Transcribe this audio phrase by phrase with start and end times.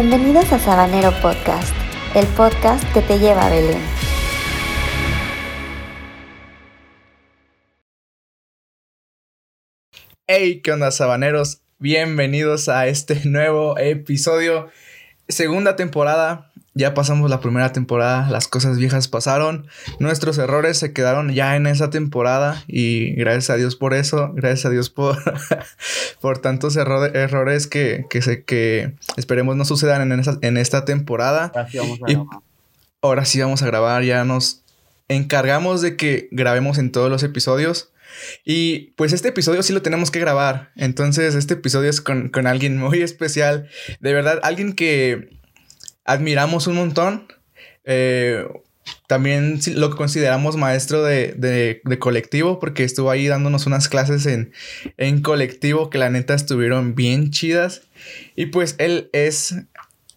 [0.00, 1.74] Bienvenidos a Sabanero Podcast,
[2.14, 3.82] el podcast que te lleva a Belén.
[10.28, 11.62] Hey, ¿qué onda, sabaneros?
[11.80, 14.70] Bienvenidos a este nuevo episodio,
[15.26, 16.47] segunda temporada.
[16.78, 19.66] Ya pasamos la primera temporada, las cosas viejas pasaron,
[19.98, 24.66] nuestros errores se quedaron ya en esa temporada y gracias a Dios por eso, gracias
[24.66, 25.18] a Dios por,
[26.20, 31.50] por tantos errores que, que, que esperemos no sucedan en, en esta temporada.
[32.06, 32.16] y
[33.02, 34.62] ahora sí vamos a grabar, ya nos
[35.08, 37.90] encargamos de que grabemos en todos los episodios.
[38.44, 40.70] Y pues este episodio sí lo tenemos que grabar.
[40.76, 43.68] Entonces este episodio es con, con alguien muy especial.
[43.98, 45.37] De verdad, alguien que
[46.08, 47.28] admiramos un montón.
[47.84, 48.48] Eh,
[49.06, 54.52] también lo consideramos maestro de, colectivo porque estuvo ahí dándonos unas clases en,
[54.96, 57.82] en colectivo que la neta estuvieron bien chidas.
[58.34, 59.54] Y pues él es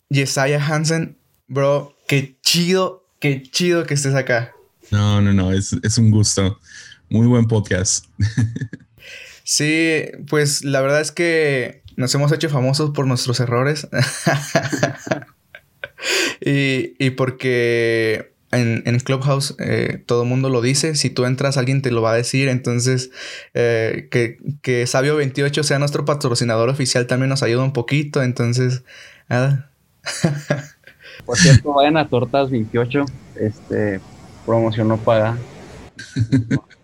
[0.10, 1.18] Yesaya Hansen.
[1.48, 4.54] Bro, qué chido, qué chido que estés acá.
[4.92, 6.60] No, no, no, es, es un gusto.
[7.10, 8.06] Muy buen podcast.
[9.44, 13.88] sí, pues la verdad es que nos hemos hecho famosos por nuestros errores.
[16.42, 20.96] y, porque en, Clubhouse eh, todo el mundo lo dice.
[20.96, 22.50] Si tú entras, alguien te lo va a decir.
[22.50, 23.12] Entonces,
[23.54, 28.24] eh, que, que Sabio 28 sea nuestro patrocinador oficial también nos ayuda un poquito.
[28.24, 28.84] Entonces,
[29.30, 29.72] nada.
[31.26, 33.06] Por cierto, vayan a Tortas 28.
[33.36, 34.00] Este,
[34.46, 35.38] promoción no paga.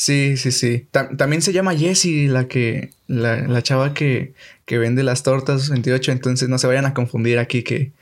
[0.00, 0.88] Sí, sí, sí.
[0.92, 4.32] también se llama Jessie, la que, la, chava que,
[4.64, 7.92] que, vende las tortas 28, entonces no se vayan a confundir aquí que,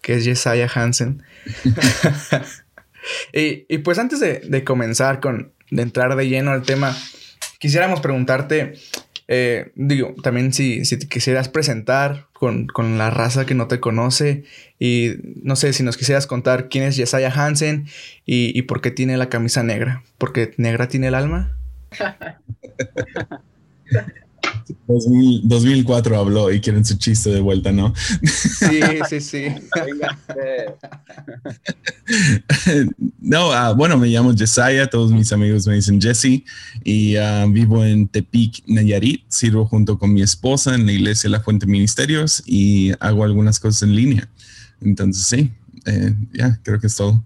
[0.00, 1.24] que es Jesiah Hansen.
[3.32, 6.96] y, y, pues antes de, de, comenzar con, de entrar de lleno al tema,
[7.58, 8.74] quisiéramos preguntarte,
[9.26, 14.44] eh, digo, también si, si te quisieras presentar con, la raza que no te conoce
[14.78, 17.86] y no sé si nos quisieras contar quién es Yesaya Hansen
[18.24, 20.04] y, y por qué tiene la camisa negra.
[20.18, 21.56] ¿Porque negra tiene el alma?
[24.86, 27.94] 2004 habló y quieren su chiste de vuelta, ¿no?
[28.22, 29.46] Sí, sí, sí.
[33.20, 36.44] no, ah, bueno, me llamo Jesiah, todos mis amigos me dicen Jesse
[36.84, 39.24] y ah, vivo en Tepic, Nayarit.
[39.28, 43.82] Sirvo junto con mi esposa en la iglesia La Fuente Ministerios y hago algunas cosas
[43.82, 44.28] en línea.
[44.80, 45.52] Entonces, sí,
[45.86, 47.22] eh, ya, creo que es todo.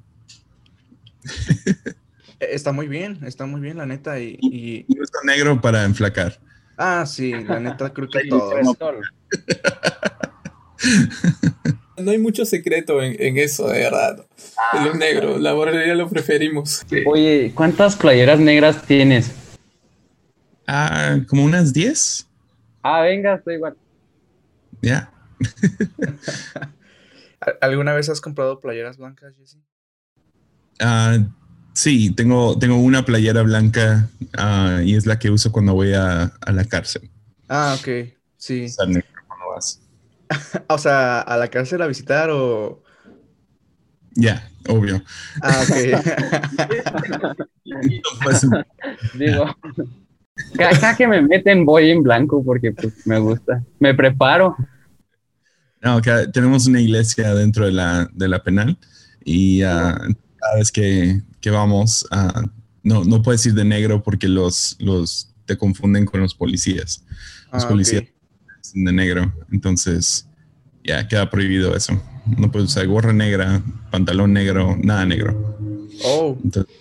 [2.40, 4.18] Está muy bien, está muy bien, la neta.
[4.18, 4.86] Y, y...
[5.24, 6.40] negro para enflacar.
[6.84, 8.50] Ah, sí, la neta creo que todo.
[11.96, 14.26] No hay mucho secreto en, eso, de verdad.
[14.56, 14.84] Ah.
[14.84, 16.84] Los negros, la borrería lo preferimos.
[17.06, 19.32] Oye, ¿cuántas playeras negras tienes?
[20.66, 22.28] Ah, como unas 10.
[22.82, 23.76] Ah, venga, estoy igual.
[24.80, 25.12] Ya.
[27.60, 29.58] ¿Alguna vez has comprado playeras blancas, Jesse?
[30.80, 31.18] Ah,
[31.74, 36.32] Sí, tengo, tengo una playera blanca ah, y es la que uso cuando voy a,
[36.46, 37.10] la cárcel.
[37.48, 38.08] Ah, ok.
[38.36, 38.66] Sí.
[39.54, 39.80] vas.
[40.68, 42.82] o sea, ¿a la cárcel a visitar o...?
[44.14, 45.02] Ya, obvio.
[45.40, 45.74] Ah, ok.
[48.22, 48.46] Pues,
[49.14, 49.46] Digo,
[50.54, 53.64] cada, que me meten voy en blanco porque pues, me gusta.
[53.78, 54.54] Me preparo.
[55.80, 56.00] No,
[56.32, 58.78] tenemos una iglesia dentro de la, de la penal
[59.24, 60.14] y uh,
[60.52, 62.44] cada vez que, que vamos a...
[62.82, 67.04] No, no puedes ir de negro porque los, los te confunden con los policías.
[67.52, 68.04] Los ah, policías
[68.74, 69.32] de negro.
[69.50, 70.28] Entonces,
[70.84, 71.98] ya queda prohibido eso.
[72.26, 75.56] No puedes usar gorra negra, pantalón negro, nada negro.
[76.04, 76.36] Oh.
[76.42, 76.74] Entonces,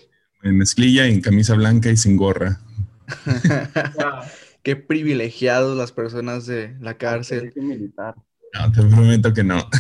[0.44, 2.60] en mezclilla, en camisa blanca y sin gorra.
[4.64, 7.54] Qué privilegiados las personas de la cárcel.
[7.56, 9.70] No, te prometo que no.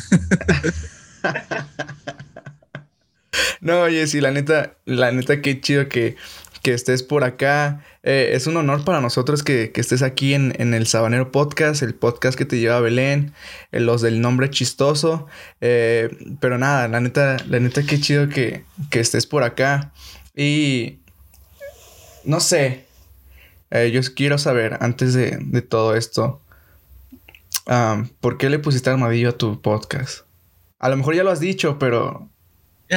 [3.61, 6.15] No, oye, sí, la neta, la neta, qué chido que,
[6.63, 7.83] estés por acá.
[8.03, 12.37] Eh, es un honor para nosotros que, estés aquí en, el Sabanero Podcast, el podcast
[12.37, 13.33] que te lleva a Belén,
[13.71, 15.27] eh, los del nombre chistoso.
[15.59, 16.09] Eh,
[16.39, 19.91] pero nada, la neta, la neta, qué chido que, estés por acá.
[20.35, 20.99] Y
[22.23, 22.85] no sé,
[23.71, 26.41] yo quiero saber, antes de, todo esto,
[28.19, 30.25] ¿por qué le pusiste armadillo a tu podcast?
[30.79, 32.30] A lo mejor ya lo has dicho, pero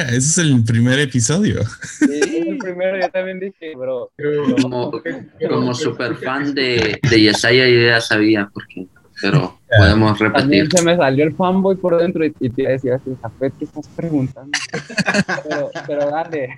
[0.01, 1.63] ese es el primer episodio.
[1.99, 4.11] Sí, el primero, yo también dije, bro.
[4.61, 5.01] Como,
[5.49, 8.87] como super fan de, de Yesaya, yo ya sabía por qué,
[9.21, 10.41] pero podemos repetir.
[10.41, 13.87] También se me salió el fanboy por dentro y, te decía así, Jafet, ¿qué estás
[13.95, 14.57] preguntando?
[15.47, 16.49] pero, pero dale.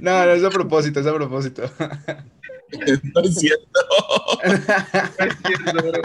[0.00, 1.62] No, no, es a propósito, es a propósito.
[3.14, 3.80] No es cierto.
[4.44, 6.02] No es cierto, bro.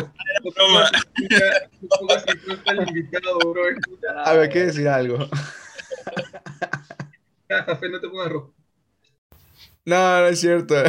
[4.25, 5.18] A ver, que decir algo.
[7.48, 8.56] Café, no te pongas rojo.
[9.88, 10.75] No, no es cierto.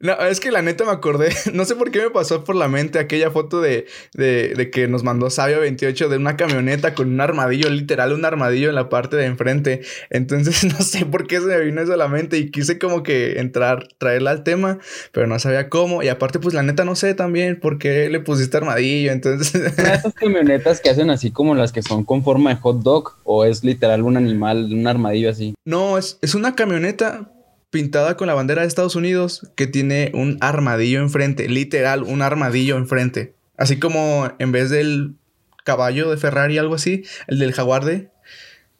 [0.00, 1.34] No, es que la neta me acordé.
[1.52, 4.88] No sé por qué me pasó por la mente aquella foto de, de, de que
[4.88, 8.88] nos mandó Sabio 28 de una camioneta con un armadillo, literal, un armadillo en la
[8.88, 9.82] parte de enfrente.
[10.08, 13.02] Entonces no sé por qué se me vino eso a la mente y quise como
[13.02, 14.78] que entrar, traerla al tema,
[15.12, 16.02] pero no sabía cómo.
[16.02, 19.12] Y aparte, pues la neta no sé también por qué le pusiste armadillo.
[19.12, 19.54] Entonces.
[19.78, 23.44] Esas camionetas que hacen así como las que son con forma de hot dog o
[23.44, 25.54] es literal un animal, un armadillo así.
[25.66, 27.30] No, es, es una camioneta
[27.76, 32.78] pintada con la bandera de Estados Unidos que tiene un armadillo enfrente, literal, un armadillo
[32.78, 33.34] enfrente.
[33.58, 35.16] Así como en vez del
[35.62, 38.08] caballo de Ferrari, algo así, el del jaguar de...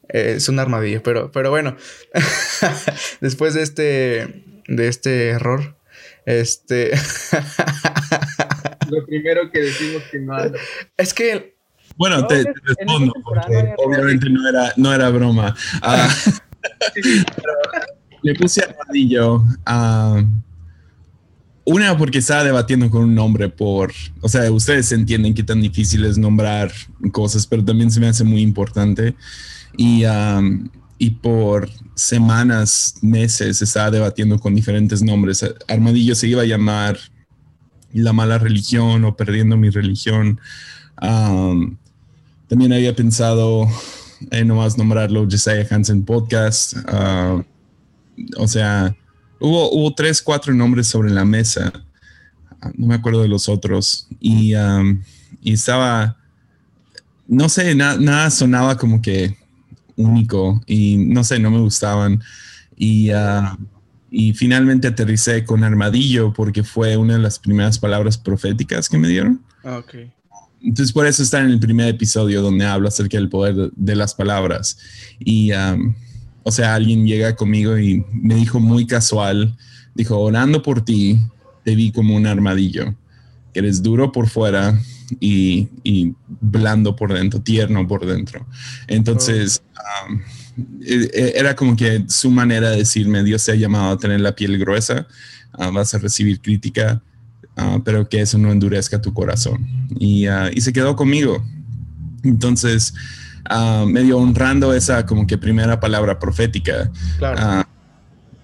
[0.09, 1.77] eh, es un armadillo, pero, pero bueno,
[3.21, 5.77] después de este, de este error,
[6.25, 6.93] este...
[8.89, 10.59] Lo primero que decimos que no anda.
[10.97, 11.55] es que
[11.99, 15.55] Bueno, No, te, respondo, porque obviamente no era, no era broma.
[15.83, 16.09] Ah,
[16.95, 17.53] pero
[18.27, 19.45] le puse armadillo.
[19.65, 20.23] ah,
[21.65, 26.05] una, porque estaba debatiendo con un hombre por, o sea, ustedes entienden qué tan difícil
[26.05, 26.73] es nombrar
[27.13, 29.15] cosas, pero también se me hace muy importante.
[29.77, 35.45] Y, am, y por semanas, meses, estaba debatiendo con diferentes nombres.
[35.69, 36.99] Armadillo se iba a llamar
[37.93, 40.41] La mala religión o Perdiendo mi religión.
[40.97, 41.77] Am,
[42.49, 43.69] también había pensado
[44.31, 46.77] en nomás nombrarlo Josiah Hansen Podcast.
[46.87, 47.43] ah,
[48.37, 48.95] o sea,
[49.41, 51.73] hubo, hubo tres, cuatro nombres sobre la mesa.
[52.61, 54.09] Ah, No me acuerdo de los otros.
[54.21, 55.03] Y, am,
[55.43, 56.17] y estaba,
[57.29, 59.37] no sé, na- nada sonaba como que
[59.97, 62.23] único y no sé, no me gustaban.
[62.77, 63.57] Y, ah,
[64.11, 69.09] y finalmente aterricé con armadillo porque fue una de las primeras palabras proféticas que me
[69.09, 69.43] dieron.
[69.65, 69.95] Ok.
[70.63, 73.95] Entonces, por eso está en el primer episodio donde hablo acerca del poder de, de
[73.97, 74.79] las palabras.
[75.19, 75.95] Y, um,
[76.49, 79.57] o sea, alguien llega conmigo y me dijo muy casual,
[79.97, 81.19] dijo, orando por ti,
[81.65, 82.95] te vi como un armadillo,
[83.53, 84.81] que eres duro por fuera
[85.19, 85.67] y,
[86.41, 88.47] blando por dentro, tierno por dentro.
[88.87, 89.61] Entonces,
[90.09, 90.21] um,
[90.83, 94.21] e- e- era como que su manera de decirme, Dios te ha llamado a tener
[94.21, 95.09] la piel gruesa,
[95.53, 97.03] ah, vas a recibir crítica,
[97.57, 99.67] ah, pero que eso no endurezca tu corazón.
[99.99, 101.45] Y, ah, y se quedó conmigo.
[102.23, 102.95] Entonces,
[103.51, 107.37] ah, medio honrando esa como que primera palabra profética, Claro.
[107.41, 107.69] ah,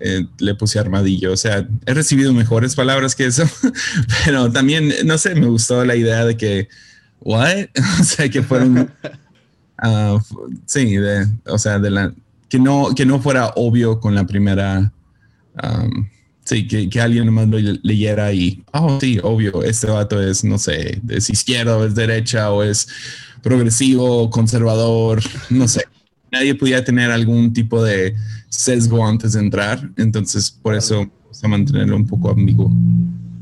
[0.01, 1.33] eh, le puse armadillo.
[1.33, 3.45] O sea, he recibido mejores palabras que eso,
[4.25, 6.69] pero también, no sé, me gustó la idea de que,
[7.21, 7.67] ¿what?
[8.01, 8.91] o sea, que fueron,
[9.79, 12.13] ah, fu- sí, de, o sea, de la,
[12.49, 14.93] que no, que no fuera obvio con la primera,
[15.63, 16.09] um,
[16.45, 20.59] sí, que, que alguien nomás lo leyera y, oh, sí, obvio, este vato es, no
[20.59, 22.89] sé, es izquierda o es derecha o es
[23.43, 25.85] progresivo, conservador, no sé.
[26.31, 28.15] Nadie podía tener algún tipo de
[28.49, 32.71] sesgo antes de entrar, entonces por eso me gusta mantenerlo un poco ambiguo.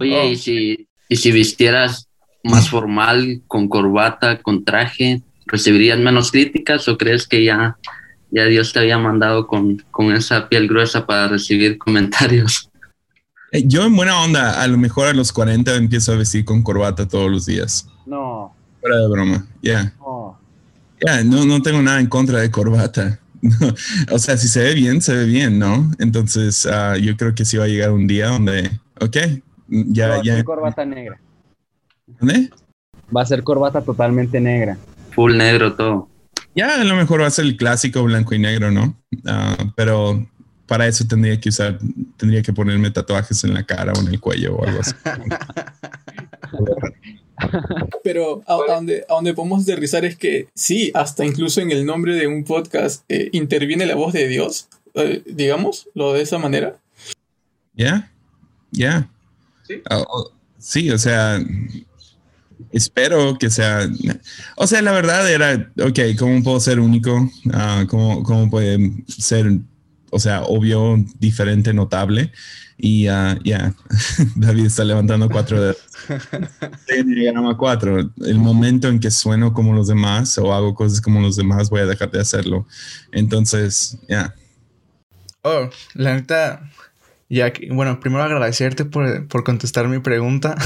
[0.00, 0.28] Oye, Oh.
[0.30, 2.08] ¿y, si, y si vistieras
[2.42, 7.76] más formal, con corbata, con traje, ¿recibirías menos críticas o crees que ya,
[8.30, 12.70] ya Dios te había mandado con, con esa piel gruesa para recibir comentarios?
[13.52, 16.62] Eh, Yo en buena onda, a lo mejor a los 40 empiezo a vestir con
[16.62, 17.86] corbata todos los días.
[18.06, 19.92] No, Fuera de broma, ya.
[20.00, 20.38] no.
[21.04, 23.18] Ya, no, no tengo nada en contra de corbata.
[24.10, 25.90] o sea, si se ve bien, se ve bien, ¿no?
[25.98, 28.70] Entonces, ah, yo creo que sí va a llegar un día donde,
[29.00, 29.16] ok,
[29.68, 30.36] ya, Va a ya.
[30.36, 31.18] ser corbata negra.
[32.06, 32.50] ¿Dónde?
[33.14, 34.76] Va a ser corbata totalmente negra.
[35.12, 36.08] Full negro todo.
[36.54, 38.96] Ya a lo mejor va a ser el clásico blanco y negro, ¿no?
[39.26, 40.26] Ah, pero
[40.66, 41.78] para eso tendría que usar,
[42.16, 44.94] tendría que ponerme tatuajes en la cara o en el cuello o algo así.
[48.04, 51.84] Pero a, a donde, a donde podemos aterrizar es que sí, hasta incluso en el
[51.86, 56.38] nombre de un podcast eh, interviene la voz de Dios, eh, digamos, lo de esa
[56.38, 56.76] manera.
[57.74, 58.10] Ya,
[58.70, 59.08] ya.
[59.66, 59.74] ¿Sí?
[59.88, 61.40] Ah, o- sí, o sea,
[62.72, 63.88] espero que sea.
[64.56, 67.30] O sea, la verdad era, ok, ¿cómo puedo ser único?
[67.52, 68.78] Ah, ¿cómo, ¿Cómo puede
[69.08, 69.52] ser,
[70.10, 72.32] o sea, obvio, diferente, notable?
[72.76, 73.38] Y ya,
[74.36, 75.76] David está levantando cuatro dedos.
[77.04, 78.10] Diagrama cuatro.
[78.18, 81.80] El momento en que sueno como los demás o hago cosas como los demás, voy
[81.80, 82.66] a dejar de hacerlo.
[83.12, 84.34] Entonces, ya.
[85.42, 86.70] Oh, la neta,
[87.28, 90.56] ya bueno, primero agradecerte por, por contestar mi pregunta.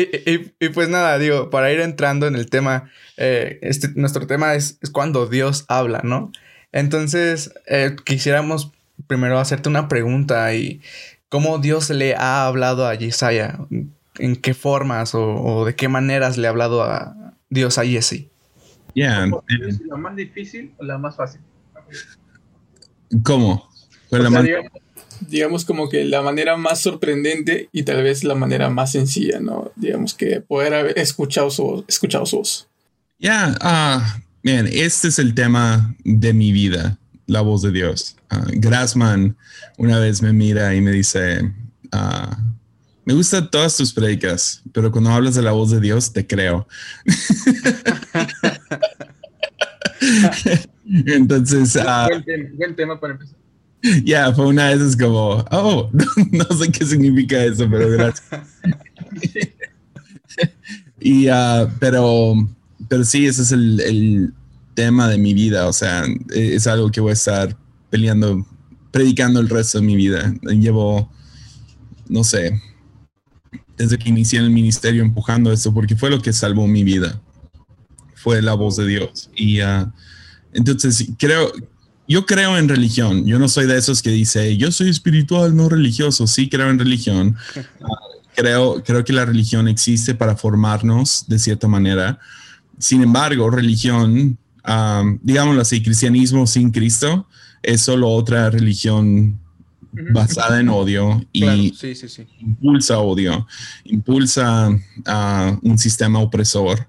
[0.00, 4.26] y, y- y pues nada, digo, para ir entrando en el tema, eh, este, nuestro
[4.26, 6.32] tema es, es cuando Dios habla, ¿no?
[6.72, 8.72] Entonces, eh, quisiéramos
[9.06, 10.80] primero hacerte una pregunta y
[11.28, 13.58] cómo Dios le ha hablado a Yesaya,
[14.18, 17.84] en qué formas o, o de qué maneras le ha hablado a Dios a.
[17.84, 19.30] Yeah.
[19.68, 21.40] ¿Es la más difícil o la más fácil?
[23.22, 23.68] ¿Cómo?
[24.08, 24.72] ¿Cuál O la más- digamos,
[25.20, 29.72] Digamos como que la manera más sorprendente y tal vez la manera más sencilla, ¿no?
[29.76, 31.84] Digamos que poder haber escuchado su voz.
[31.88, 32.68] Escuchado su voz.
[33.18, 38.16] Ya, ah, bien, este es el tema de mi vida, la voz de Dios.
[38.30, 39.36] Ah, Grassman
[39.76, 41.52] una vez me mira y me dice,
[41.92, 42.38] ah,
[43.04, 46.68] me gustan todas tus predicas, pero cuando hablas de la voz de Dios, te creo.
[51.06, 52.08] Entonces, ah,
[52.54, 53.37] buen tema para empezar.
[54.04, 58.28] Ya, fue una de esas como, oh, no, no sé qué significa eso, pero gracias.
[61.00, 62.34] y, ah, pero,
[62.88, 64.34] pero sí, ese es el, el
[64.74, 67.56] tema de mi vida, o sea, e- es algo que voy a estar
[67.90, 68.46] peleando,
[68.90, 70.34] predicando el resto de mi vida.
[70.42, 71.10] Llevo,
[72.08, 72.60] no sé,
[73.76, 77.20] desde que inicié en el ministerio empujando esto, porque fue lo que salvó mi vida,
[78.14, 79.30] fue la voz de Dios.
[79.36, 79.92] Y ah,
[80.52, 81.52] entonces creo,
[82.08, 83.26] yo creo en religión.
[83.26, 86.26] Yo no soy de esos que dice, yo soy espiritual, no religioso.
[86.26, 87.36] Sí creo en religión.
[87.80, 92.18] Ah, creo, creo que la religión existe para formarnos de cierta manera.
[92.78, 97.26] Sin embargo, religión, ah, digámoslo así, cristianismo sin Cristo
[97.62, 99.38] es solo otra religión
[100.12, 102.26] basada en odio y Claro, sí, sí, sí.
[102.40, 103.46] impulsa odio,
[103.84, 104.70] impulsa
[105.06, 106.86] a un sistema opresor,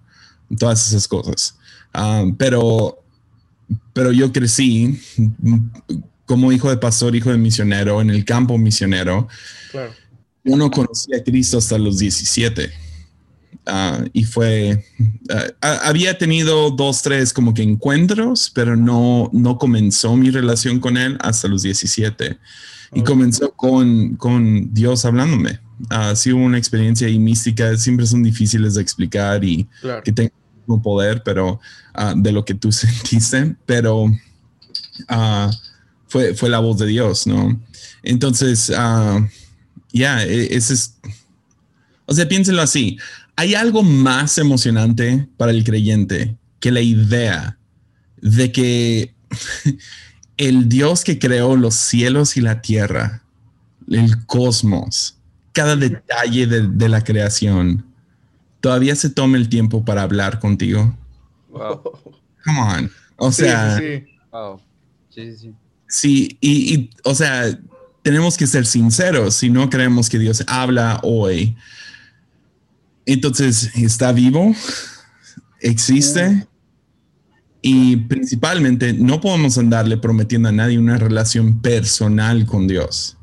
[0.57, 1.57] todas esas cosas.
[1.93, 2.98] Ah, pero,
[3.93, 4.99] pero yo crecí
[6.25, 9.27] como hijo de pastor, hijo de misionero, en el campo misionero.
[9.71, 9.91] Claro.
[10.43, 12.69] Yo no conocí a Cristo hasta los 17.
[13.65, 14.83] Ah, y fue,
[15.61, 20.97] ah, había tenido dos, tres como que encuentros, pero no, no comenzó mi relación con
[20.97, 22.37] él hasta los 17.
[22.93, 25.59] Y comenzó con, con Dios hablándome.
[25.89, 30.01] Ah, sí hubo una experiencia ahí mística, siempre son difíciles de explicar y Claro.
[30.03, 30.31] que tenga
[30.77, 31.59] poder, pero
[31.93, 34.11] ah, de lo que tú sentiste, pero
[35.07, 35.51] ah,
[36.07, 37.59] fue, fue la voz de Dios, ¿no?
[38.03, 39.27] Entonces, ah,
[39.91, 40.95] ya, e- ese es,
[42.05, 42.97] o sea, piénsenlo así,
[43.35, 47.57] hay algo más emocionante para el creyente que la idea
[48.21, 49.13] de que
[50.37, 53.23] el Dios que creó los cielos y la tierra,
[53.89, 55.17] el cosmos,
[55.51, 57.85] cada detalle de, de la creación,
[58.59, 60.95] todavía se tome el tiempo para hablar contigo.
[61.49, 61.81] Wow.
[62.45, 62.91] Come on.
[63.17, 64.05] O Sí, sea, sí, sí.
[64.31, 64.61] Wow.
[65.09, 65.53] Sí, sí, sí.
[65.87, 67.59] Sí, y, y, o sea,
[68.03, 69.35] tenemos que ser sinceros.
[69.35, 71.55] Si no creemos que Dios habla hoy,
[73.05, 74.53] entonces está vivo,
[75.61, 76.47] existe,
[77.61, 83.17] y principalmente no podemos andarle prometiendo a nadie una relación personal con Dios.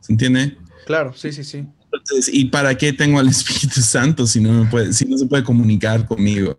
[0.00, 0.56] ¿Se entiende?
[0.86, 1.66] Claro, sí, sí, sí.
[2.12, 5.26] Entonces, ¿y para qué tengo al Espíritu Santo si no, me puede, si no se
[5.26, 6.58] puede comunicar conmigo?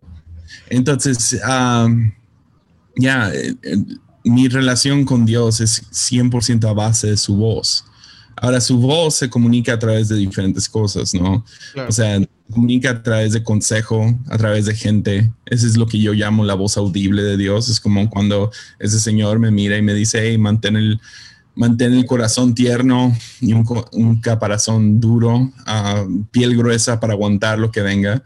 [0.70, 2.12] Entonces, um,
[2.96, 3.56] ya, eh,
[4.24, 7.86] mi relación con Dios es 100% a base de su voz.
[8.36, 11.46] Ahora, su voz se comunica a través de diferentes cosas, ¿no?
[11.74, 11.90] Claro.
[11.90, 15.32] O sea, se comunica a través de consejo, a través de gente.
[15.46, 17.70] Eso es lo que yo llamo la voz audible de Dios.
[17.70, 21.00] Es como cuando ese señor me mira y me dice, hey, mantén el,
[21.56, 27.72] mantén el corazón tierno y un, un caparazón duro, ah, piel gruesa para aguantar lo
[27.72, 28.24] que venga.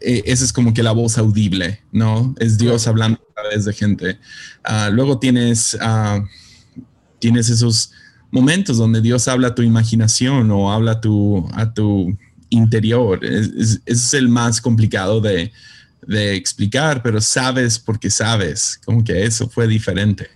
[0.00, 2.34] E- esa es como que la voz audible, ¿no?
[2.38, 4.18] Es Dios hablando a través de gente.
[4.64, 6.20] Ah, luego tienes, ah,
[7.18, 7.92] tienes esos
[8.30, 12.16] momentos donde Dios habla a tu imaginación o habla a tu, a tu
[12.50, 13.24] interior.
[13.24, 15.52] Es, es el más complicado de,
[16.06, 20.28] de explicar, pero sabes porque sabes, como que eso fue diferente.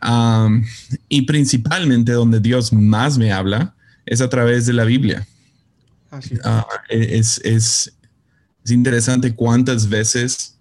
[0.00, 0.64] Um,
[1.08, 3.74] y principalmente donde Dios más me habla
[4.06, 5.26] es a través de la Biblia.
[6.10, 6.40] Así es.
[6.44, 7.92] Ah, es, es,
[8.64, 10.56] es interesante cuántas veces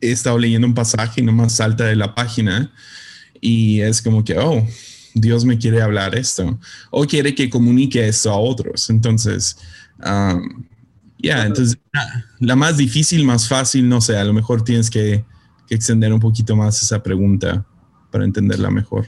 [0.00, 2.72] he estado leyendo un pasaje y nomás salta de la página
[3.40, 4.66] y es como que, oh,
[5.14, 6.58] Dios me quiere hablar esto
[6.90, 8.88] o quiere que comunique esto a otros.
[8.90, 9.56] Entonces,
[10.04, 10.64] um,
[11.18, 15.24] ya, entonces la- la más difícil, más fácil, no sé, a lo mejor tienes que,
[15.70, 17.64] que extender un poquito más esa pregunta
[18.10, 19.06] para entenderla mejor.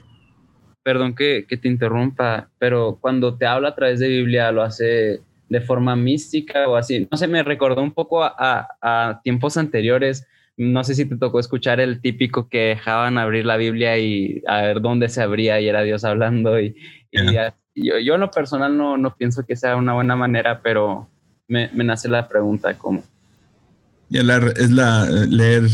[0.85, 5.21] Perdón que, que te interrumpa, pero cuando te habla a través de Biblia, ¿lo hace
[5.49, 7.09] de forma mística o así?
[7.11, 8.69] No sé, me recordó un poco a, a-
[9.09, 10.25] a tiempos anteriores.
[10.57, 14.63] No sé si te tocó escuchar el típico que dejaban abrir la Biblia y a
[14.63, 16.61] ver dónde se abría y era Dios hablando.
[16.61, 16.77] Y,
[17.75, 21.09] yo, yo en lo personal no, no pienso que sea una buena manera, pero
[21.49, 23.03] me, me nace la pregunta, ¿cómo?
[24.13, 25.69] Ya la, es la leer,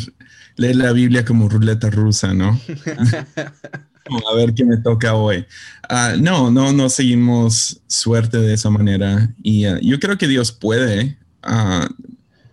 [0.57, 2.61] leer la Biblia como ruleta rusa, ¿no?
[4.30, 5.45] a ver qué me toca hoy.
[5.88, 9.35] Ah, no, no, no seguimos suerte de esa manera.
[9.42, 11.18] Y ah, yo creo que Dios puede.
[11.42, 11.88] ah,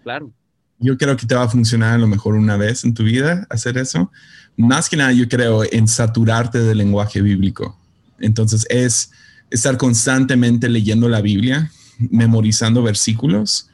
[0.03, 0.31] Claro.
[0.77, 3.47] yo creo que te va a funcionar a lo mejor una vez en tu vida
[3.49, 4.11] hacer eso.
[4.57, 7.79] Más que nada, yo creo en saturarte del lenguaje bíblico.
[8.19, 9.11] Entonces es
[9.49, 13.69] estar constantemente leyendo la Biblia, memorizando versículos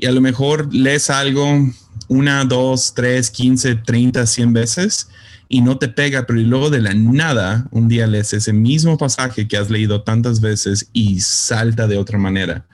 [0.00, 1.68] y a lo mejor lees algo
[2.08, 5.08] una, dos, tres, quince, treinta, cien veces
[5.48, 9.46] y no te pega, pero luego de la nada un día lees ese mismo pasaje
[9.46, 12.66] que has leído tantas veces y salta de otra manera.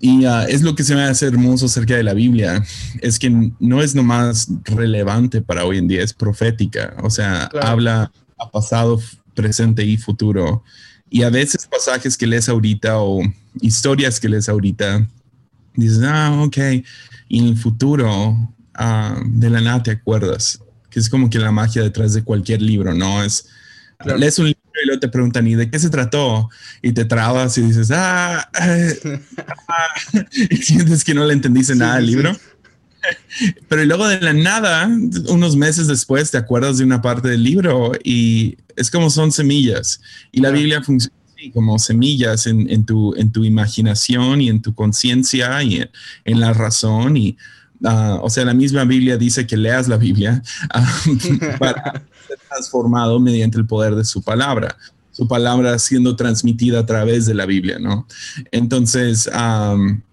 [0.00, 2.64] Y ah, es lo que se me hace hermoso acerca de la Biblia,
[3.00, 7.68] es que no es nomás relevante para hoy en día, es profética, o sea, Claro.
[7.68, 9.00] habla a pasado,
[9.34, 10.64] presente y futuro.
[11.08, 13.22] Y a veces pasajes que lees ahorita o
[13.60, 15.06] historias que lees ahorita,
[15.74, 16.56] dices, ah, ok,
[17.28, 20.60] y en el futuro ah, de la nada te acuerdas,
[20.90, 23.22] que es como que la magia detrás de cualquier libro, ¿no?
[23.22, 23.46] Es,
[23.98, 24.18] Claro.
[24.18, 26.50] lees un libro y luego te preguntan, ¿y de qué se trató?
[26.82, 29.20] Y te trabas y dices, ah, eh,
[29.68, 32.16] ah", y sientes que no le entendiste Sí, nada al sí, sí.
[32.16, 32.36] libro.
[33.68, 34.88] Pero luego de la nada,
[35.28, 40.00] unos meses después, te acuerdas de una parte del libro y es como son semillas.
[40.32, 40.50] Y la.
[40.50, 41.14] Biblia funciona
[41.50, 45.84] como semillas en, tu, en tu imaginación y en tu conciencia y
[46.24, 47.16] en, la razón.
[47.16, 47.36] Y,
[47.84, 51.02] ah, o sea, la misma Biblia dice que leas la Biblia ah,
[51.58, 54.76] para ser transformado mediante el poder de su palabra.
[55.10, 58.06] Su palabra siendo transmitida a través de la Biblia, ¿no?
[58.50, 59.28] Entonces,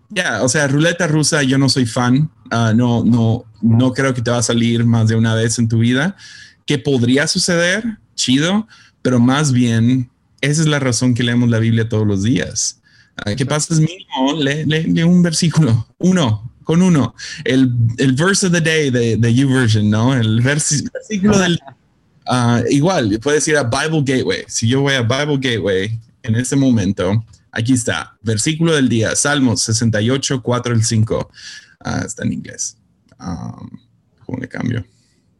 [0.10, 2.30] ya, o sea, ruleta rusa, yo no soy fan.
[2.52, 5.70] Ah, no, no, no creo que te va a salir más de una vez en
[5.70, 6.18] tu vida.
[6.66, 7.84] ¿Qué podría suceder?
[8.16, 8.68] Chido,
[9.02, 10.10] pero más bien,
[10.42, 12.82] esa es la razón que leemos la Biblia todos los días.
[13.18, 14.34] Ah, ¿Qué pasa es mínimo?
[14.42, 17.14] Lee, lee- lee un versículo, uno, con uno.
[17.44, 20.14] El, el verse of the day de, de YouVersion, ¿no?
[20.16, 21.60] El versículo del
[22.32, 24.44] Ah, igual, puedes ir a Bible Gateway.
[24.48, 29.64] Si yo voy a Bible Gateway en este momento, aquí está, versículo del día, Salmos
[29.64, 31.32] 68, 4 al 5.
[31.80, 32.78] Ah, está en inglés.
[33.20, 33.68] Um,
[34.28, 34.86] ¿Cómo le cambio?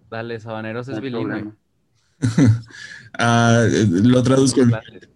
[0.10, 1.52] Dale, Sabaneros es bilingüe.
[3.18, 4.62] Ah, lo traduzco.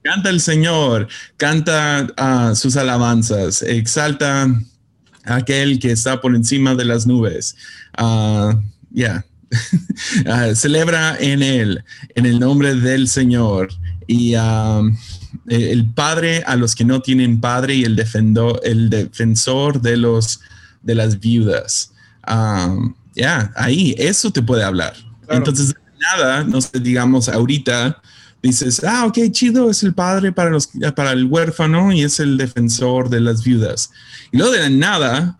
[0.04, 4.44] Canta el Señor, canta ah, sus alabanzas, exalta
[5.26, 7.56] a aquel que está por encima de las nubes.
[7.98, 8.60] Ah,
[8.92, 9.26] Ya.
[10.56, 11.84] Celebra en él,
[12.16, 13.70] en el nombre del Señor.
[14.08, 14.82] Y ah,
[15.48, 20.42] el Padre a los que no tienen Padre y el, defendo- el defensor de, los,
[20.82, 21.92] de las viudas.
[23.16, 24.94] Ya, ahí, eso te puede hablar.
[25.26, 25.38] Claro.
[25.38, 25.76] Entonces,
[26.12, 28.02] nada, no sé, digamos, ahorita
[28.42, 32.38] dices, ah, ok, chido, es el padre para, los, para el huérfano y es el
[32.38, 33.92] defensor de las viudas.
[34.32, 35.40] Y luego de la nada,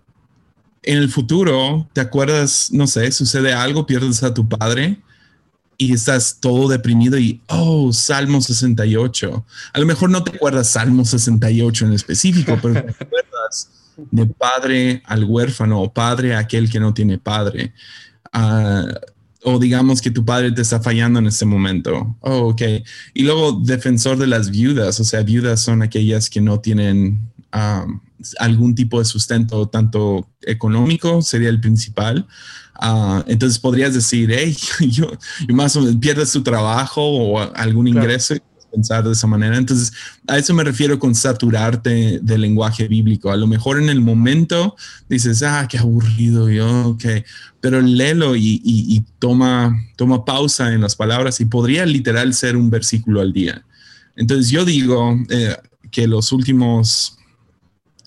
[0.84, 5.02] en el futuro, te acuerdas, no sé, sucede algo, pierdes a tu padre
[5.78, 9.46] y estás todo deprimido y, oh, Salmo 68.
[9.74, 15.04] A lo mejor no te acuerdas Salmo 68 en específico, pero te acuerdas de padre
[15.06, 17.74] al huérfano o padre a aquel que no tiene padre.
[18.32, 18.86] Ah,
[19.44, 22.16] o digamos que tu padre te está fallando en este momento.
[22.22, 22.62] Oh, ok.
[23.14, 28.00] Y luego defensor de las viudas, o sea, viudas son aquellas que no tienen um,
[28.40, 32.26] algún tipo de sustento, tanto económico, sería el principal.
[32.76, 34.56] Ah, entonces podrías decir, hey,
[34.90, 35.12] yo,
[35.48, 38.36] yo más o menos pierdes tu trabajo o algún ingreso
[38.74, 39.58] pensar de esa manera.
[39.58, 39.94] Entonces,
[40.28, 43.32] a eso me refiero con saturarte del lenguaje bíblico.
[43.32, 44.76] A lo mejor en el momento
[45.08, 47.06] dices, ah, qué aburrido, yo, ok,
[47.62, 53.22] pero léelo y, toma, toma pausa en las palabras y podría literal ser un versículo
[53.22, 53.64] al día.
[54.16, 55.56] Entonces yo digo eh,
[55.92, 57.18] que los últimos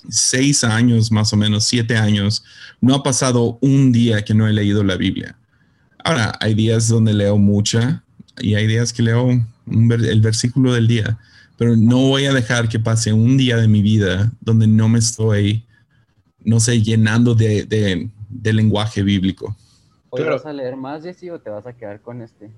[0.09, 2.45] seis años, más o menos siete años,
[2.81, 5.37] no ha pasado un día que no he leído la Biblia.
[6.05, 8.05] Ahora, hay días donde leo mucha
[8.41, 11.19] y hay días que leo un ver- el versículo del día,
[11.59, 14.99] pero no voy a dejar que pase un día de mi vida donde no me
[14.99, 15.65] estoy,
[16.45, 19.57] no sé, llenando de, de- de lenguaje bíblico.
[20.11, 20.37] ¿Hoy Claro.
[20.37, 22.51] vas a leer más, Jessy, o te vas a quedar con este?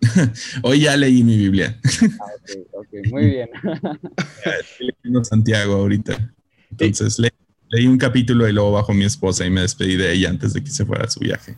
[0.62, 1.78] Hoy ya leí mi Biblia.
[2.20, 3.48] Ah, ok, ok, muy bien.
[3.62, 6.32] Estoy leyendo Santiago ahorita.
[6.70, 7.32] Entonces le-
[7.68, 10.62] leí un capítulo y luego bajo mi esposa y me despedí de ella antes de
[10.62, 11.56] que se fuera a su viaje.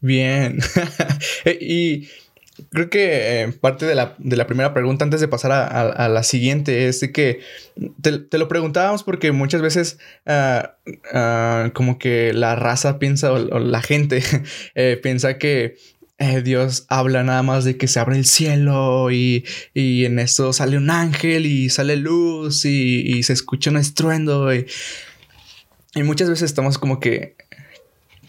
[0.00, 0.58] Bien.
[1.60, 2.08] y
[2.70, 6.08] creo que eh, parte de la, de la primera pregunta, antes de pasar a, a-
[6.08, 7.40] la siguiente, es de que
[8.00, 10.76] te, lo preguntábamos porque muchas veces ah,
[11.12, 14.22] ah, como que la raza piensa o, o la gente
[14.74, 15.76] eh, piensa que
[16.20, 20.52] eh, Dios habla nada más de que se abre el cielo y, y en eso
[20.52, 24.52] sale un ángel y sale luz y, y se escucha un estruendo.
[24.54, 24.66] y-
[25.94, 27.34] y muchas veces estamos como que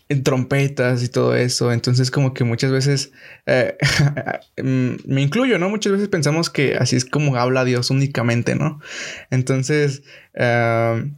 [0.09, 1.71] en trompetas y todo eso.
[1.71, 3.11] Entonces, como que muchas veces
[3.45, 3.77] eh,
[4.61, 5.69] mm, me incluyo, ¿no?
[5.69, 8.81] Muchas veces pensamos que así es como habla Dios únicamente, ¿no?
[9.29, 10.01] Entonces,
[10.33, 11.11] eh,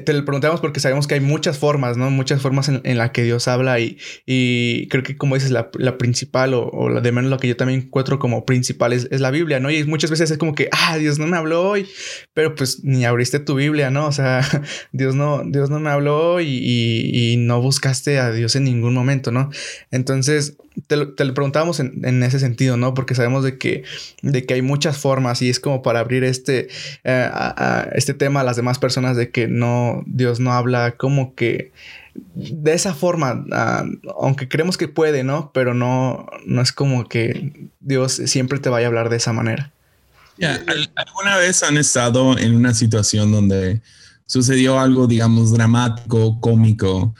[0.00, 2.10] te lo preguntamos porque sabemos que hay muchas formas, ¿no?
[2.10, 5.70] Muchas formas en, en las que Dios habla y, y, creo que como dices, la,
[5.74, 9.08] la principal o, o, la de menos lo que yo también encuentro como principal es,
[9.10, 9.70] es, la Biblia, ¿no?
[9.70, 11.86] Y muchas veces es como que, ah, Dios no me habló hoy,
[12.32, 14.06] pero pues ni abriste tu Biblia, ¿no?
[14.06, 14.42] O sea,
[14.92, 18.94] Dios no, Dios no me habló y, y, y no buscaste a Dios en ningún
[18.94, 19.50] momento, ¿no?
[19.90, 22.94] Entonces, te lo, te preguntábamos en, en, ese sentido, ¿no?
[22.94, 23.84] Porque sabemos de que,
[24.22, 26.68] de que hay muchas formas y es como para abrir este,
[27.04, 31.34] eh, a este tema a las demás personas de que no, Dios no habla como
[31.34, 31.72] que
[32.34, 35.50] de esa forma, uh, aunque creemos que puede, ¿no?
[35.52, 39.70] Pero no, no es como que Dios siempre te vaya a hablar de esa manera.
[40.36, 40.60] Yeah,
[40.96, 43.80] ¿Alguna vez han estado en una situación donde
[44.26, 47.14] sucedió algo, digamos, dramático, cómico,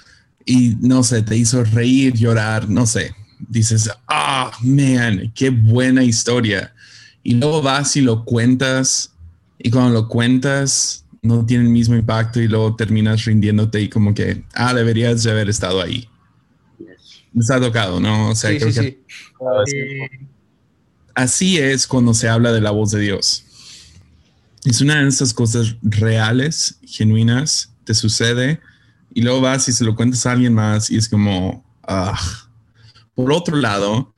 [0.44, 3.14] y no sé, te hizo reír, llorar, no sé,
[3.48, 6.74] dices, ah, man, qué buena historia.
[7.22, 9.12] Y luego vas y lo cuentas
[9.58, 14.12] y cuando lo cuentas no tiene el mismo impacto y luego terminas rindiéndote y como
[14.12, 16.06] que, ah, deberías de haber estado ahí.
[17.32, 18.30] Me está tocado, ¿no?
[18.30, 19.02] O sea, sí, creo sí, que
[19.66, 20.26] sí.
[21.14, 23.44] así es cuando se habla de la voz de Dios.
[24.64, 28.60] Es una de esas cosas reales, genuinas, te sucede
[29.14, 32.20] y luego vas y se lo cuentas a alguien más y es como, ah,
[33.14, 34.14] por otro lado,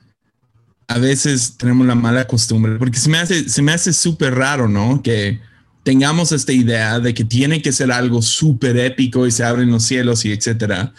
[0.88, 4.66] a veces tenemos la mala costumbre, porque se me hace, se me hace súper raro,
[4.68, 5.02] ¿no?
[5.02, 5.40] Que
[5.86, 9.84] tengamos esta idea de que tiene que ser algo súper épico y se abren los
[9.84, 10.92] cielos y etcétera.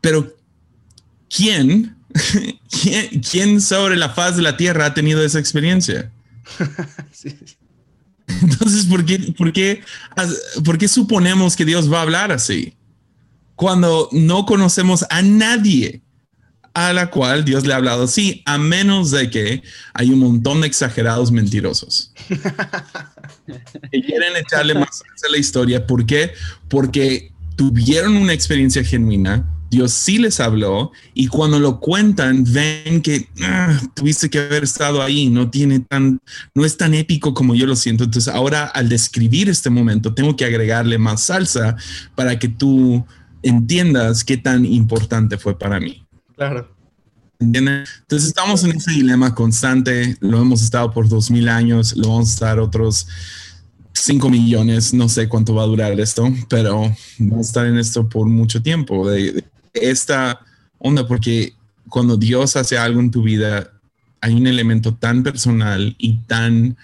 [0.00, 0.34] Pero,
[1.28, 1.94] ¿quién,
[2.82, 6.10] ¿quién, ¿quién sobre la faz de la tierra ha tenido esa experiencia?
[7.12, 7.36] sí.
[8.40, 9.82] Entonces, ¿por qué, por, qué,
[10.64, 12.72] ¿por qué suponemos que Dios va a hablar así?
[13.56, 16.00] Cuando no conocemos a nadie
[16.88, 19.62] a la cual Dios le ha hablado así, a menos de que
[19.94, 22.12] hay un montón de exagerados mentirosos.
[23.92, 25.86] que quieren echarle más a la historia.
[25.86, 26.32] ¿Por qué?
[26.68, 33.28] Porque tuvieron una experiencia genuina, Dios sí les habló y cuando lo cuentan ven que
[33.42, 36.20] ah, tuviste que haber estado ahí, no tiene tan,
[36.54, 38.04] no es tan épico como yo lo siento.
[38.04, 41.76] Entonces ahora al describir este momento tengo que agregarle más salsa
[42.16, 43.04] para que tú
[43.42, 46.04] entiendas qué tan importante fue para mí.
[46.40, 46.74] Claro.
[47.38, 52.30] Entonces estamos en ese dilema constante, lo hemos estado por dos mil años, lo vamos
[52.30, 53.06] a estar otros
[53.92, 58.08] cinco millones, no sé cuánto va a durar esto, pero vamos a estar en esto
[58.08, 60.40] por mucho tiempo, de, de esta
[60.78, 61.52] onda, porque
[61.90, 63.72] cuando Dios hace algo en tu vida,
[64.22, 66.78] hay un elemento tan personal y tan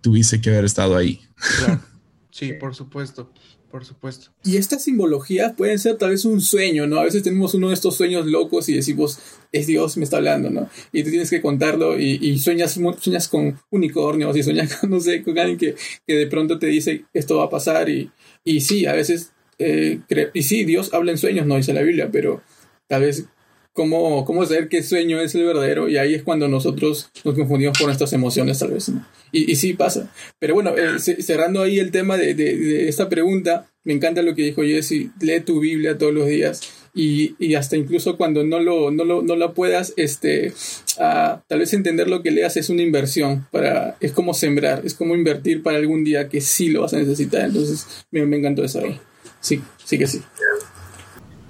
[0.00, 1.20] tuviste que haber estado ahí.
[1.58, 1.82] Claro.
[2.32, 3.30] Sí, por supuesto.
[3.70, 4.32] Por supuesto.
[4.42, 6.98] Y estas simbologías pueden ser tal vez un sueño, ¿no?
[6.98, 9.18] A veces tenemos uno de estos sueños locos y decimos,
[9.52, 10.68] es Dios me está hablando, ¿no?
[10.92, 15.22] Y tú tienes que contarlo y, sueñas, sueñas con unicornios y sueñas con, no sé,
[15.22, 18.10] con alguien que, que de pronto te dice, esto va a pasar y,
[18.44, 20.00] y sí, a veces, eh,
[20.34, 22.42] y sí, Dios habla en sueños, no dice la Biblia, pero
[22.88, 23.26] tal vez
[23.72, 27.78] cómo, cómo saber qué sueño es el verdadero y ahí es cuando nosotros nos confundimos
[27.78, 28.90] por nuestras emociones tal vez.
[29.32, 30.12] Y, y, sí pasa.
[30.38, 34.42] Pero bueno, eh, cerrando ahí el tema de, de, esta pregunta, me encanta lo que
[34.42, 36.60] dijo Jesse, lee tu Biblia todos los días
[36.94, 40.52] y, y hasta incluso cuando no lo, no lo, no la puedas, este,
[40.98, 44.94] uh, tal vez entender lo que leas es una inversión, para, es como sembrar, es
[44.94, 47.44] como invertir para algún día que sí lo vas a necesitar.
[47.44, 48.98] Entonces me, me encantó eso ahí.
[49.40, 50.20] Sí, sí que sí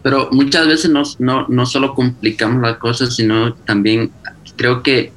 [0.02, 4.10] pero muchas veces no, no, no solo complicamos las cosas, sino también
[4.56, 5.12] creo que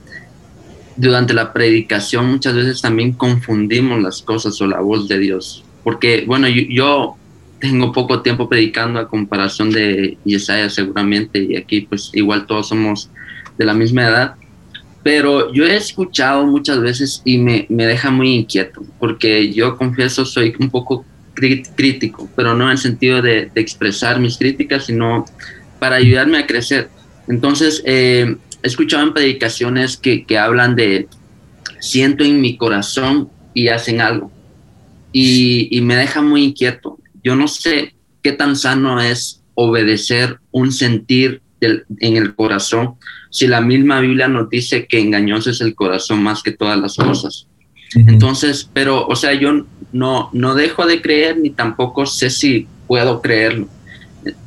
[0.95, 5.63] durante la predicación muchas veces también confundimos las cosas o la voz de Dios.
[5.83, 7.15] Porque, bueno, yo, yo
[7.59, 13.09] tengo poco tiempo predicando a comparación de Yesaya seguramente, y aquí pues igual todos somos
[13.57, 14.35] de la misma edad,
[15.01, 20.25] pero yo he escuchado muchas veces y me, me deja muy inquieto, porque yo confieso
[20.25, 25.25] soy un poco crítico, pero no en el sentido de, expresar mis críticas, sino
[25.79, 26.89] para ayudarme a crecer.
[27.27, 31.07] Entonces, eh, he escuchado en predicaciones que, hablan de
[31.79, 34.31] siento en mi corazón y hacen algo.
[35.11, 36.97] Y, me deja muy inquieto.
[37.23, 42.95] Yo no sé qué tan sano es obedecer un sentir en el corazón
[43.33, 46.95] si la misma Biblia nos dice que engañoso es el corazón más que todas las
[46.95, 47.47] cosas.
[47.95, 53.21] Entonces, pero, o sea, yo no, no dejo de creer ni tampoco sé si puedo
[53.21, 53.67] creerlo.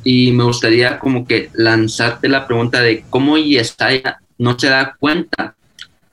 [0.05, 5.55] Y me gustaría como que lanzarte la pregunta de cómo Yesaya no se da cuenta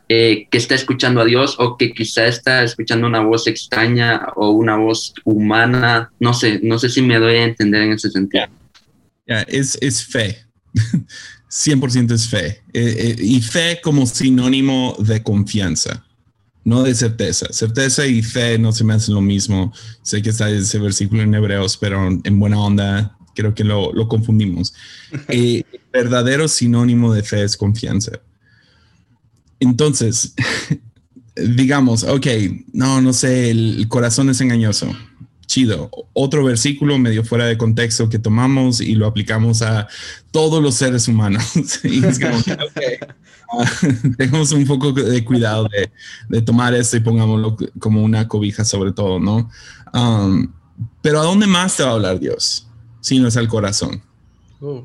[0.09, 4.51] eh, que está escuchando a Dios o que quizá está escuchando una voz extraña o
[4.51, 6.11] una voz humana.
[6.19, 8.45] No sé, no sé si me doy a entender en ese sentido.
[9.25, 10.37] Es, es fe.
[11.53, 12.63] 100% es fe.
[12.73, 16.03] Eh, eh, y fe como sinónimo de confianza,
[16.63, 17.47] no de certeza.
[17.51, 19.73] Certeza y fe no se me hacen lo mismo.
[20.01, 24.07] Sé que está ese versículo en Hebreos, pero en buena onda creo que lo, lo
[24.07, 24.73] confundimos.
[25.27, 28.13] Eh, verdadero sinónimo de fe es confianza.
[29.59, 30.33] Entonces,
[31.35, 32.27] digamos, ok,
[32.73, 34.91] no, no sé, el corazón es engañoso
[35.53, 35.91] chido.
[36.13, 39.87] Otro versículo medio fuera de contexto que tomamos y lo aplicamos a
[40.31, 41.45] todos los seres humanos.
[41.83, 42.37] y es como
[43.59, 43.65] ah,
[44.17, 45.69] tengamos un poco de cuidado
[46.29, 49.51] de, tomar esto y pongámoslo como una cobija sobre todo, ¿no?
[49.93, 50.51] Um,
[51.03, 52.67] pero ¿a dónde más te va a hablar Dios?
[53.01, 54.01] Si no es al corazón.
[54.59, 54.81] Uh.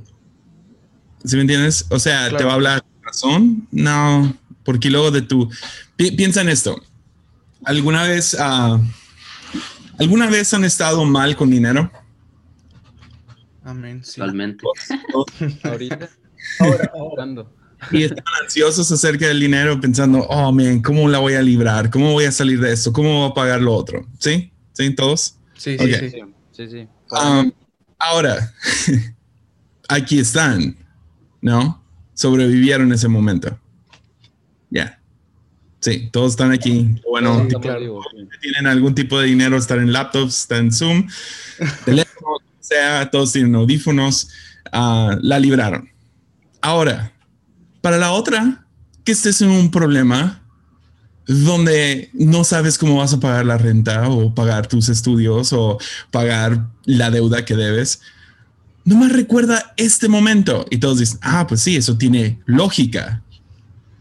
[1.24, 1.86] ¿Sí me entiendes?
[1.88, 3.66] O sea, ¿te va a hablar al corazón?
[3.70, 5.48] No, porque luego de tu...
[5.96, 6.82] piensa en esto.
[7.64, 8.34] ¿Alguna vez...
[8.34, 8.80] Uh,
[9.98, 11.90] ¿Alguna vez han estado mal con dinero?
[13.64, 14.00] Amén.
[14.02, 14.64] Totalmente.
[15.64, 16.08] Ahorita.
[16.60, 17.44] Ahora, ahora.
[17.90, 21.90] Y están ansiosos acerca del dinero pensando, oh, man, ¿cómo la voy a librar?
[21.90, 22.92] ¿Cómo voy a salir de esto?
[22.92, 24.06] ¿Cómo voy a pagar lo otro?
[24.18, 24.52] ¿Sí?
[24.72, 24.94] ¿Sí?
[24.94, 25.36] ¿Todos?
[25.54, 26.22] Sí, sí, sí.
[26.52, 26.88] sí, sí.
[27.10, 27.52] Um,
[27.98, 28.52] ahora,
[29.88, 30.76] aquí están,
[31.40, 31.84] ¿no?
[32.14, 33.58] Sobrevivieron ese momento.
[34.70, 34.97] Ya.
[35.80, 36.96] Sí, todos están aquí.
[37.08, 37.46] Bueno,
[38.40, 41.08] tienen algún tipo de dinero, están en laptops, están en Zoom,
[41.84, 42.38] teléfono,
[42.68, 44.28] sea, todos tienen audífonos,
[44.72, 45.88] ah, la libraron.
[46.60, 47.12] Ahora,
[47.80, 48.66] para la otra,
[49.04, 50.42] que estés en un problema
[51.26, 55.78] donde no sabes cómo vas a pagar la renta o pagar tus estudios o
[56.10, 58.00] pagar la deuda que debes,
[58.84, 60.66] no más recuerda este momento.
[60.70, 63.22] Y todos dicen, ah, pues sí, eso tiene lógica.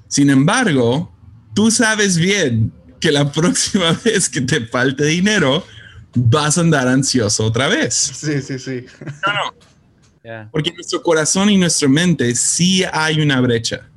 [0.07, 1.11] Sin embargo,
[1.57, 5.65] tú sabes bien que la próxima vez que te falte dinero,
[6.13, 7.95] vas a andar ansioso otra vez.
[7.95, 8.85] Sí, sí, sí.
[9.25, 10.49] No, no.
[10.51, 13.89] Porque nuestro corazón y nuestra mente sí hay una brecha.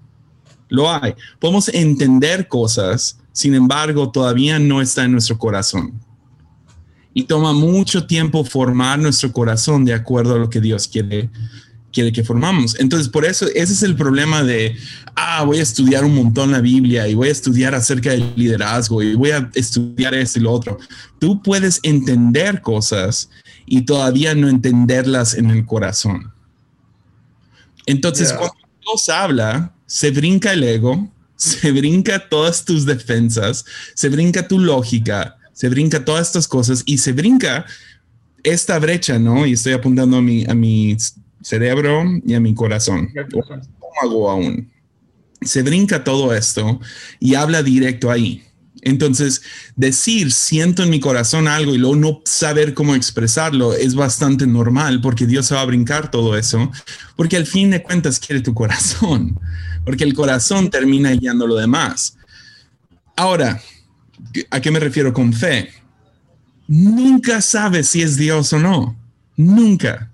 [0.71, 1.15] Lo hay.
[1.39, 6.01] Podemos entender cosas, sin embargo, todavía no está en nuestro corazón.
[7.13, 11.29] Y toma mucho tiempo formar nuestro corazón de acuerdo a lo que Dios quiere
[11.93, 12.79] quiere que formamos.
[12.79, 14.77] Entonces, por eso, ese es el problema de,
[15.17, 19.03] ah, voy a estudiar un montón la Biblia y voy a estudiar acerca del liderazgo
[19.03, 20.79] y voy a estudiar esto y lo otro.
[21.19, 23.31] Tú puedes entender cosas
[23.67, 26.33] y todavía no entenderlas en el corazón.
[27.87, 34.47] Entonces, cuando Dios habla, se brinca el ego, se brinca todas tus defensas, se brinca
[34.47, 37.67] tu lógica, se brinca todas estas cosas y se brinca
[38.43, 39.47] esta brecha, ¿no?
[39.47, 40.97] Y estoy apuntando a mi, a mi
[41.43, 44.71] cerebro y a mi corazón, estómago aún.
[45.43, 46.81] Se brinca todo esto
[47.19, 48.43] y habla directo ahí.
[48.83, 49.43] Entonces,
[49.77, 55.01] decir siento en mi corazón algo y luego no saber cómo expresarlo es bastante normal
[55.01, 56.71] porque Dios se va a brincar todo eso,
[57.17, 59.39] porque al fin de cuentas quiere tu corazón,
[59.85, 62.17] porque el corazón termina guiando lo demás.
[63.17, 63.61] Ahora,
[64.51, 65.71] ¿a qué me refiero con fe?
[66.67, 68.97] Nunca sabes si es Dios o no.
[69.37, 70.10] Nunca.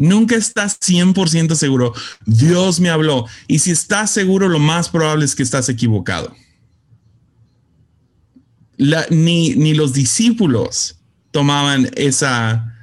[0.00, 1.92] Nunca estás 100% seguro.
[2.24, 3.26] Dios me habló.
[3.46, 6.34] Y si estás seguro, lo más probable es que estás equivocado.
[9.10, 10.96] ni, los discípulos
[11.32, 12.74] tomaban esa,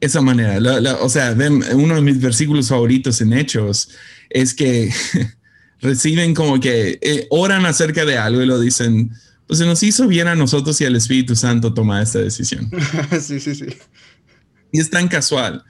[0.00, 0.58] esa manera.
[1.02, 1.36] o sea,
[1.74, 3.90] uno de mis versículos favoritos en Hechos
[4.30, 4.90] es que
[5.82, 9.12] reciben como que eh, oran acerca de algo y lo dicen,
[9.46, 12.70] pues se nos hizo bien a nosotros y al Espíritu Santo tomar esta decisión.
[13.20, 13.66] sí, sí, sí.
[14.72, 15.62] Y es tan casual.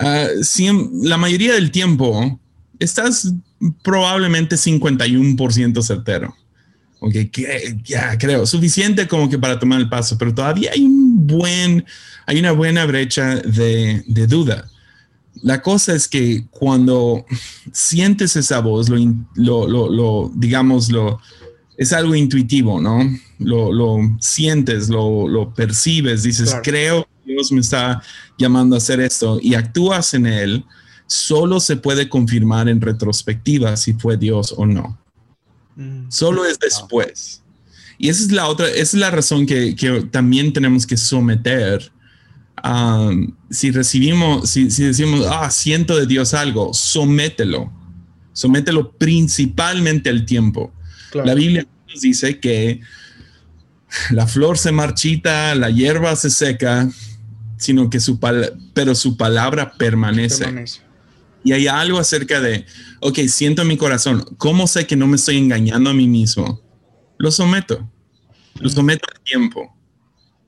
[0.00, 0.28] Ah,
[1.02, 2.38] la mayoría del tiempo
[2.78, 3.32] estás
[3.82, 6.34] probablemente 51% certero.
[6.98, 7.14] Ok,
[7.84, 11.84] ya creo, suficiente como que para tomar el paso, pero todavía hay un buen,
[12.24, 14.68] hay una buena brecha de, duda.
[15.42, 17.26] La cosa es que cuando
[17.70, 21.20] sientes esa voz, lo, lo, lo, digamos, lo,
[21.76, 22.98] es algo intuitivo, ¿no?
[23.38, 28.00] Lo, sientes, lo, percibes, dices, creo Dios me está
[28.38, 30.64] llamando a hacer esto y actúas en él,
[31.06, 34.98] solo se puede confirmar en retrospectiva si fue Dios o no.
[35.74, 36.10] Mm.
[36.10, 37.42] Solo es después.
[37.98, 39.74] Y esa es la otra, esa es la razón que,
[40.10, 41.90] también tenemos que someter.
[42.64, 47.72] Um, si recibimos, si, decimos, ah, siento de Dios algo, somételo.
[48.32, 50.72] Somételo principalmente al tiempo.
[51.14, 52.80] La Biblia nos dice que
[54.10, 56.88] la flor se marchita, la hierba se seca,
[57.56, 58.18] sino que su,
[58.74, 60.64] pero su palabra permanece.
[61.44, 62.66] Y hay algo acerca de,
[63.00, 66.66] ok, siento en mi corazón, ¿cómo sé que no me estoy engañando a mí mismo?
[67.18, 67.88] lo someto.
[68.58, 69.74] Lo someto al tiempo.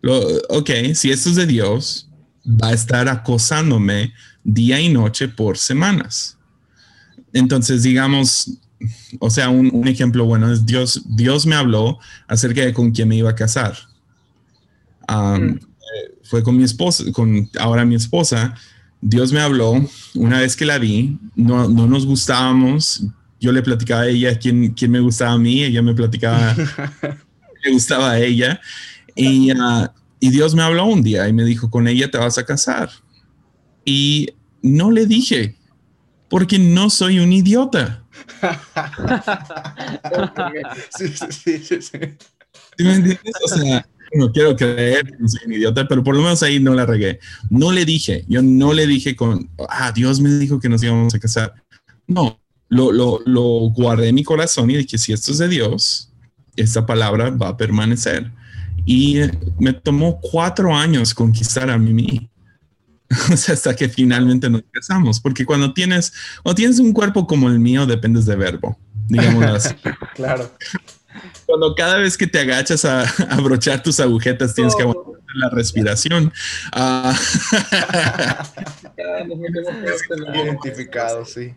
[0.01, 2.09] Lo, ok, si esto es de Dios,
[2.47, 4.13] va a estar acosándome
[4.45, 6.39] día y noche por semanas.
[7.33, 8.59] Entonces, digamos,
[9.19, 13.09] o sea, un, un, ejemplo bueno es Dios, Dios me habló acerca de con quién
[13.09, 13.77] me iba a casar.
[15.09, 15.61] Um, mm.
[16.29, 18.55] Fue con mi esposa, con ahora mi esposa.
[19.01, 19.75] Dios me habló
[20.15, 23.05] una vez que la vi, no, no nos gustábamos.
[23.41, 26.55] Yo le platicaba a ella quién, quién me gustaba a mí, ella me platicaba
[27.65, 28.61] le gustaba a ella.
[29.15, 29.89] Y, uh,
[30.21, 32.91] y Dios me habló un día y me dijo, con ella te vas a casar.
[33.85, 35.57] Y no le dije,
[36.29, 38.05] porque no soy un idiota.
[40.91, 41.99] sí, sí, sí, sí.
[42.79, 43.35] me entiendes?
[43.45, 46.87] O sea, no quiero creer soy un idiota, pero por lo menos ahí no la
[46.87, 47.19] regué.
[47.51, 51.15] No le dije, yo no le dije con, ah, Dios me dijo que nos íbamos
[51.15, 51.55] a casar.
[52.07, 56.13] No, lo, lo, guardé en mi corazón y dije, si esto es de Dios,
[56.57, 58.31] esta palabra va a permanecer.
[58.85, 59.21] Y
[59.59, 62.31] me tomó cuatro años conquistar a Mimi.
[63.31, 67.87] Hasta que finalmente nos casamos, porque cuando tienes, o tienes un cuerpo como el mío,
[67.87, 69.75] dependes de verbo, digamos
[70.15, 70.51] claro.
[71.47, 75.51] Cuando cada vez que te agachas a, a abrochar tus agujetas, tienes que aguantar la
[75.51, 76.33] respiración.
[79.01, 81.55] Uh, Identificado, sí.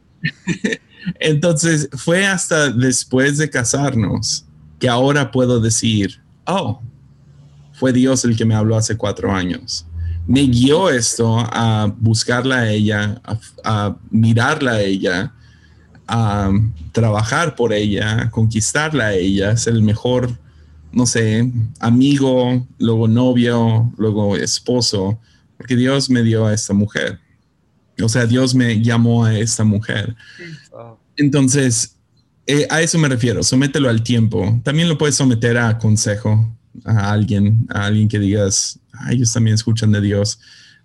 [1.19, 4.45] Entonces, fue hasta después de casarnos
[4.80, 6.82] que ahora puedo decir, oh,
[7.74, 9.86] fue Dios el que me habló hace cuatro años
[10.28, 13.21] me guió esto a buscarla a ella,
[13.63, 15.34] a, mirarla a ella,
[16.13, 16.52] a
[16.91, 20.38] trabajar por ella, conquistarla a ella, ser el mejor,
[20.91, 25.17] no sé, amigo, luego novio, luego esposo,
[25.56, 27.17] porque Dios me dio a esta mujer.
[28.04, 30.13] O sea, Dios me llamó a esta mujer.
[31.15, 31.95] Entonces,
[32.45, 34.60] eh, a eso me refiero, somételo al tiempo.
[34.65, 39.93] También lo puedes someter a consejo, a alguien, a alguien que digas, ellos también escuchan
[39.93, 40.39] de Dios.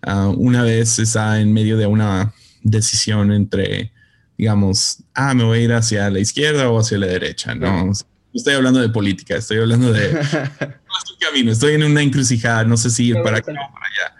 [0.06, 3.90] Uh, una vez está en medio de una decisión entre,
[4.38, 7.92] digamos, ah, me voy a ir hacia la izquierda o hacia la derecha, ¿no?
[8.36, 12.90] estoy hablando de política, estoy hablando de un camino, estoy en una encrucijada, no sé
[12.90, 14.14] si ir para acá o para allá.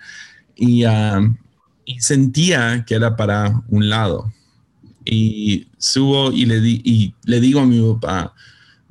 [0.57, 1.37] Y, uh,
[1.85, 4.33] y, sentía que era para un lado.
[5.05, 8.35] Y subo y le, di, y le digo a mi papá,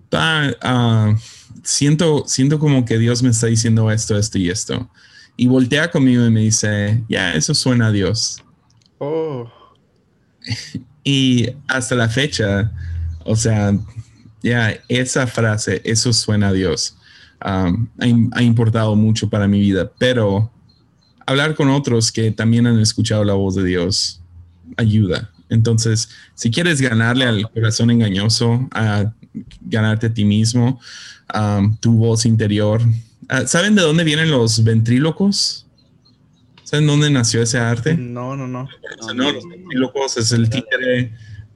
[0.10, 1.18] papá, uh,
[1.64, 4.90] siento, siento como que Dios me está diciendo esto, esto y esto.
[5.36, 8.42] Y voltea conmigo y me dice, ya, eso suena a Dios.
[9.00, 9.52] Oh.
[11.06, 12.72] y hasta la fecha,
[13.24, 13.78] o sea,
[14.42, 16.98] ya, esa frase, eso suena a Dios,
[17.46, 17.88] um,
[18.34, 20.52] ha, importado mucho para mi vida, pero
[21.26, 24.20] hablar con otros que también han escuchado la voz de Dios
[24.78, 25.32] ayuda.
[25.50, 29.14] Entonces, si quieres ganarle al corazón engañoso, a
[29.62, 30.80] ganarte a ti mismo,
[31.82, 32.82] tu voz interior.
[33.30, 35.65] Ah, ¿Saben de dónde vienen los ventrílocos?
[36.66, 37.96] ¿Saben dónde nació ese arte?
[37.96, 38.68] No, no, no.
[39.14, 41.14] no, los ventrílocos es el títere,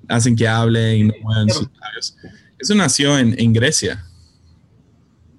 [0.08, 2.16] hacen que hable y no muevan sus labios.
[2.60, 4.06] Eso nació en, en, Grecia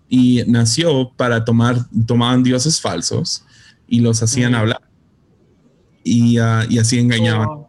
[0.09, 3.45] y nació para tomar, tomaban dioses falsos
[3.87, 4.83] y los hacían hablar
[6.03, 7.49] y, uh, y así engañaban.
[7.49, 7.69] Oh.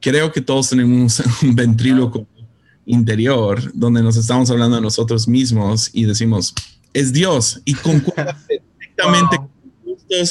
[0.00, 2.28] Creo que todos tenemos un ventríloco
[2.86, 6.54] interior donde nos estamos hablando de nosotros mismos y decimos,
[6.92, 9.53] es Dios y concuerda perfectamente mis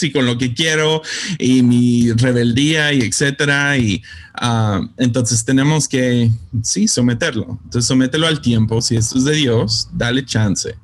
[0.04, 1.02] y con lo que quiero
[1.40, 3.78] y mi rebeldía y etcétera.
[3.78, 4.04] Y
[4.42, 6.32] uh, entonces tenemos que,
[6.64, 7.60] sí, someterlo.
[7.64, 8.82] Entonces somételo al tiempo.
[8.82, 10.76] Si esto es de Dios, dale chance.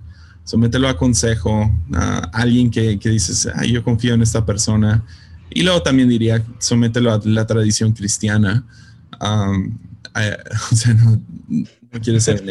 [0.44, 5.04] Somételo a consejo, a alguien que, que dices, yo confío en esta persona.
[5.52, 8.66] Y luego también diría, somételo a la tradición cristiana.
[9.22, 9.78] Um,
[10.72, 12.50] o sea, no, no ser un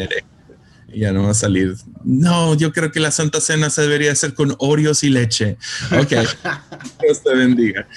[0.93, 1.75] ya no va a salir.
[2.03, 5.57] No, yo creo que la Santa Cena se debería hacer con Oreos y leche.
[5.91, 6.09] Ok.
[7.01, 7.87] Dios te bendiga.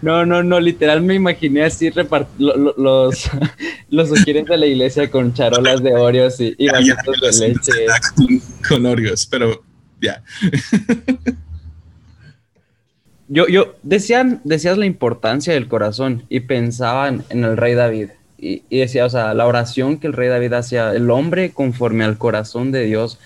[0.00, 1.90] No, no, no, literal me imaginé así
[2.38, 3.30] los,
[3.90, 6.82] los ujieres de la iglesia con charolas de Oreos y, y de
[7.40, 7.72] leche.
[8.68, 9.64] Con Oreos, pero
[10.00, 10.22] ya
[13.28, 18.08] yo, yo, decían, decías la importancia del corazón y pensaban en el rey David.
[18.40, 22.18] Y, decía, o sea, la oración que el rey David hacía, el hombre conforme al
[22.18, 23.18] corazón de Dios,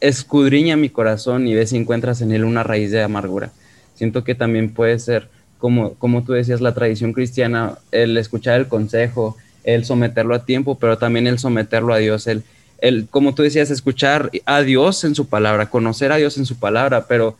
[0.00, 3.52] escudriña mi corazón y ve si encuentras en él una raíz de amargura.
[3.94, 5.28] Siento que también puede ser,
[5.58, 10.76] como, como tú decías, la tradición cristiana, el escuchar el consejo, el someterlo a tiempo,
[10.76, 12.42] pero también el someterlo a Dios, el,
[12.78, 16.58] el, como tú decías, escuchar a Dios en su palabra, conocer a Dios en su
[16.58, 17.36] palabra, pero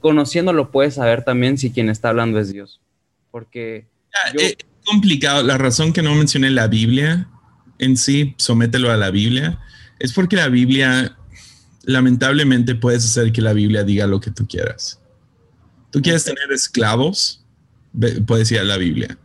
[0.00, 2.80] conociéndolo puedes saber también si quien está hablando es Dios.
[3.30, 3.84] Porque...
[4.34, 4.56] es
[4.90, 5.42] complicado.
[5.42, 7.28] La razón que no mencioné la Biblia
[7.78, 9.58] en sí, somételo a la Biblia,
[9.98, 11.16] es porque la Biblia,
[11.84, 15.00] lamentablemente, puedes hacer que la Biblia diga lo que tú quieras.
[15.90, 17.44] Tú quieres tener esclavos,
[18.26, 19.16] puedes ir a la Biblia.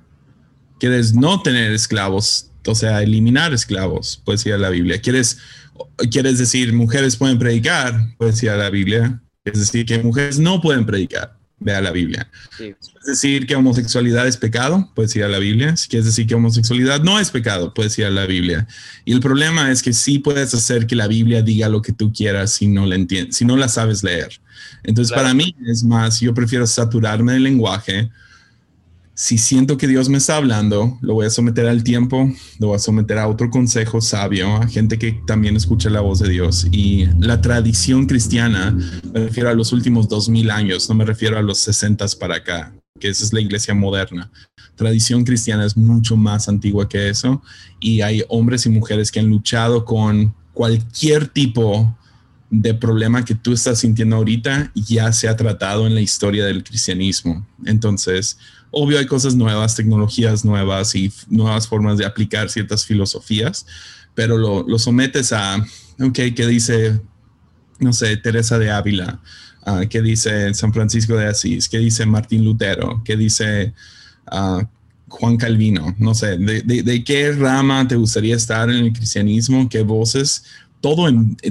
[0.79, 5.01] Quieres no tener esclavos, o sea, eliminar esclavos, puedes ir a la Biblia.
[5.01, 5.37] Quieres,
[6.11, 9.21] quieres decir mujeres pueden predicar, puedes ir a la Biblia.
[9.43, 12.29] Quieres decir que mujeres no pueden predicar, ve a la Biblia.
[12.57, 12.73] Sí.
[12.79, 14.91] ¿Quieres decir que homosexualidad es pecado?
[14.95, 15.75] Puedes ir a la Biblia.
[15.75, 18.67] Si quieres decir que homosexualidad no es pecado, puedes ir a la Biblia.
[19.05, 22.11] Y el problema es que sí puedes hacer que la Biblia diga lo que tú
[22.13, 24.39] quieras si no la entiendes, si no la sabes leer.
[24.83, 25.23] Entonces, Claro.
[25.23, 28.09] para mí es más, yo prefiero saturarme del lenguaje.
[29.15, 32.77] Si siento que Dios me está hablando, lo voy a someter al tiempo, lo voy
[32.77, 36.67] a someter a otro consejo sabio, a gente que también escucha la voz de Dios.
[36.71, 38.75] Y la tradición cristiana,
[39.13, 42.37] me refiero a los últimos dos mil años, no me refiero a los sesentas para
[42.37, 44.31] acá, que esa es la iglesia moderna.
[44.75, 47.43] Tradición cristiana es mucho más antigua que eso
[47.79, 51.95] y hay hombres y mujeres que han luchado con cualquier tipo
[52.49, 56.63] de problema que tú estás sintiendo ahorita ya se ha tratado en la historia del
[56.63, 57.45] cristianismo.
[57.65, 58.37] Entonces,
[58.73, 63.65] obvio hay cosas nuevas, tecnologías nuevas y nuevas formas de aplicar ciertas filosofías,
[64.15, 65.57] pero lo, lo sometes a,
[65.99, 66.99] ok, ¿qué dice,
[67.79, 69.21] no sé, Teresa de Ávila?
[69.65, 71.69] Ah, ¿Qué dice San Francisco de Asís?
[71.69, 73.01] ¿Qué dice Martín Lutero?
[73.05, 73.73] ¿Qué dice
[74.27, 74.67] ah,
[75.07, 75.95] Juan Calvino?
[75.99, 79.69] No sé, de, qué rama te gustaría estar en el cristianismo?
[79.69, 80.43] ¿Qué voces?
[80.81, 81.07] Todo,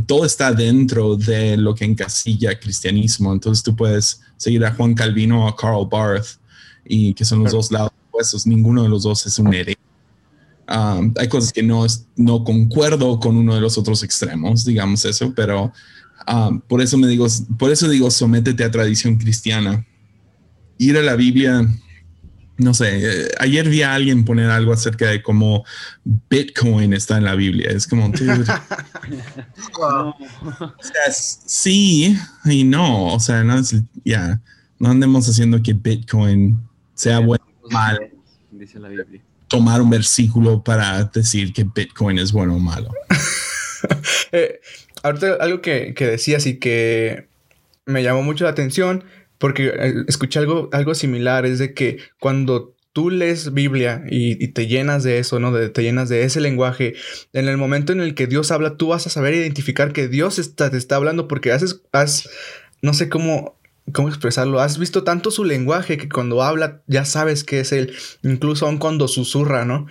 [0.07, 3.33] todo está dentro de lo que encasilla cristianismo.
[3.33, 6.42] Entonces tú puedes seguir a Juan Calvino o a Karl Barth,
[6.85, 7.57] y que son los Claro.
[7.59, 8.47] dos lados opuestos.
[8.47, 9.79] Ninguno de los dos es un hereje.
[10.69, 15.05] Um, hay cosas que no, es- no concuerdo con uno de los otros extremos, digamos
[15.05, 15.73] eso, pero
[16.33, 17.27] um, por eso me digo,
[17.59, 19.85] por eso digo, sométete a tradición cristiana.
[20.79, 21.67] Ir a la Biblia,
[22.59, 25.65] no sé, eh, ayer vi a alguien poner algo acerca de cómo
[26.31, 27.69] Bitcoin está en la Biblia.
[27.71, 28.45] Es como, dude,
[29.79, 30.15] Wow.
[30.61, 33.75] o sea, sí y no, o sea, no es,
[34.05, 34.41] ya,
[34.79, 36.59] no andemos haciendo que Bitcoin
[37.03, 38.11] sea bueno o mal,
[38.51, 39.21] Dice la Biblia.
[39.49, 42.91] tomar un versículo para decir que Bitcoin es bueno o malo.
[44.31, 44.61] Eh,
[45.03, 47.27] ahorita algo que, que decías y que
[47.85, 49.03] me llamó mucho la atención
[49.39, 54.49] porque eh, escuché algo, algo similar, es de que cuando tú lees Biblia y, y
[54.49, 55.51] te llenas de eso, ¿no?
[55.51, 56.95] De, te llenas de ese lenguaje,
[57.33, 60.39] en el momento en el que Dios habla, tú vas a saber identificar que Dios
[60.39, 62.31] está, te está hablando porque has, has
[62.83, 63.57] no sé cómo,
[63.93, 67.93] cómo expresarlo, has visto tanto su lenguaje que cuando habla ya sabes que es Él,
[68.23, 69.87] incluso aun cuando susurra, ¿no?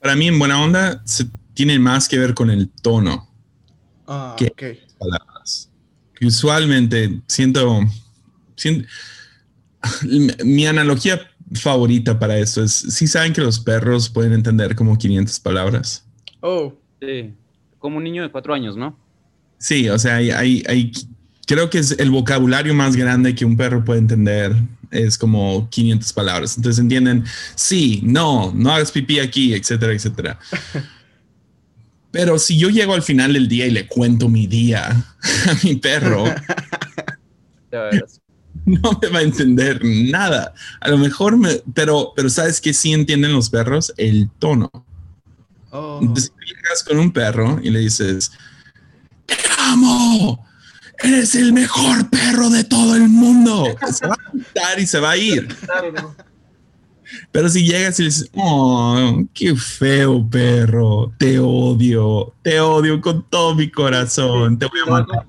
[0.00, 3.28] Para mí, en buena onda, se tiene más que ver con el tono.
[4.06, 4.62] Ah, ok.
[4.98, 5.70] palabras.
[6.14, 7.80] Que usualmente siento,
[8.54, 8.86] siento-
[10.44, 11.20] mi analogía
[11.54, 16.06] favorita para esto es, si saben que los perros pueden entender como 500 palabras.
[16.40, 17.34] Oh, Sí.
[17.78, 18.98] Como un niño de cuatro años, ¿no?
[19.58, 20.92] Sí, o sea, hay, hay, hay-
[21.46, 24.54] creo que es el vocabulario más grande que un perro puede entender
[24.90, 26.56] es como 500 palabras.
[26.56, 27.24] Entonces entienden,
[27.54, 30.38] sí, no, no hagas pipí aquí, etcétera, etcétera.
[32.10, 35.76] Pero si yo llego al final del día y le cuento mi día a mi
[35.76, 36.24] perro,
[38.64, 40.54] no me va a entender nada.
[40.80, 44.70] A lo mejor me, pero, pero sabes que sí entienden los perros el tono.
[45.70, 45.98] oh.
[46.00, 48.32] Entonces llegas con un perro y le dices,
[49.26, 50.45] te amo,
[51.02, 53.66] eres el mejor perro de todo el mundo.
[53.92, 55.46] Se va a quitar y se va a ir.
[55.58, 56.14] Claro, no.
[57.30, 63.24] Pero si llegas y le dices, oh, qué feo perro, te odio, te odio con
[63.30, 65.26] todo mi corazón, te voy a matar.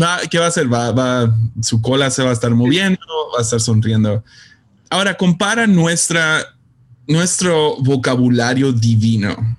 [0.00, 0.72] Va- ¿Qué va a hacer?
[0.72, 3.00] Va, va, su cola se va a estar moviendo,
[3.34, 4.22] va a estar sonriendo.
[4.90, 6.44] Ahora, compara nuestra,
[7.06, 9.56] nuestro vocabulario divino.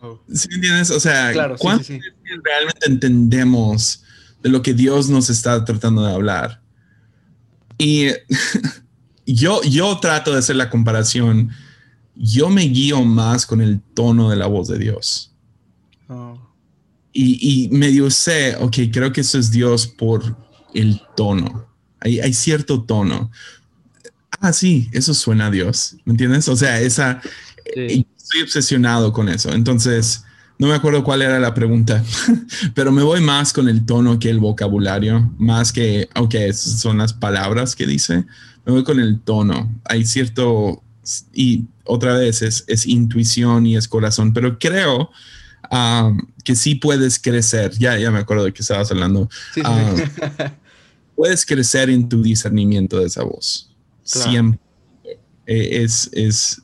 [0.00, 0.18] Oh.
[0.32, 0.90] ¿Sí me entiendes?
[0.90, 2.08] O sea, Claro, sí, ¿cuánto sí, sí.
[2.44, 4.02] Realmente entendemos
[4.42, 6.60] de lo que Dios nos está tratando de hablar?
[7.78, 8.08] Y
[9.26, 11.50] yo, yo trato de hacer la comparación.
[12.14, 15.32] Yo me guío más con el tono de la voz de Dios
[16.10, 16.40] Oh.
[17.12, 20.36] y, y medio sé, ok, creo que eso es Dios por
[20.74, 21.66] el tono.
[22.00, 23.30] Hay, hay cierto tono.
[24.40, 25.96] Ah, sí, eso suena a Dios.
[26.06, 26.48] ¿Me entiendes?
[26.48, 27.20] O sea, esa,
[27.74, 28.06] Sí.
[28.16, 29.52] estoy obsesionado con eso.
[29.52, 30.24] Entonces,
[30.58, 32.02] no me acuerdo cuál era la pregunta,
[32.74, 37.12] pero me voy más con el tono que el vocabulario, más que, ok, son las
[37.12, 38.24] palabras que dice,
[38.64, 39.72] me voy con el tono.
[39.84, 40.82] Hay cierto,
[41.32, 45.10] y otra vez es, es intuición y es corazón, pero creo
[45.70, 47.72] um, que sí puedes crecer.
[47.78, 49.28] Ya, ya me acuerdo de que estabas hablando.
[49.54, 49.94] Sí, sí, Ah.
[51.16, 53.68] Puedes crecer en tu discernimiento de esa voz.
[54.08, 54.30] Claro.
[54.30, 54.60] Siempre.
[55.46, 56.62] Eh, es, es,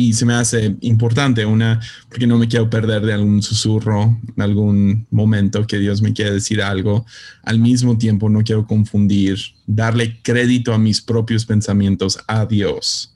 [0.00, 1.78] y se me hace importante una,
[2.08, 6.62] porque no me quiero perder de algún susurro, algún momento que Dios me quiere decir
[6.62, 7.04] algo.
[7.42, 13.14] Al mismo tiempo no quiero confundir, darle crédito a mis propios pensamientos a Dios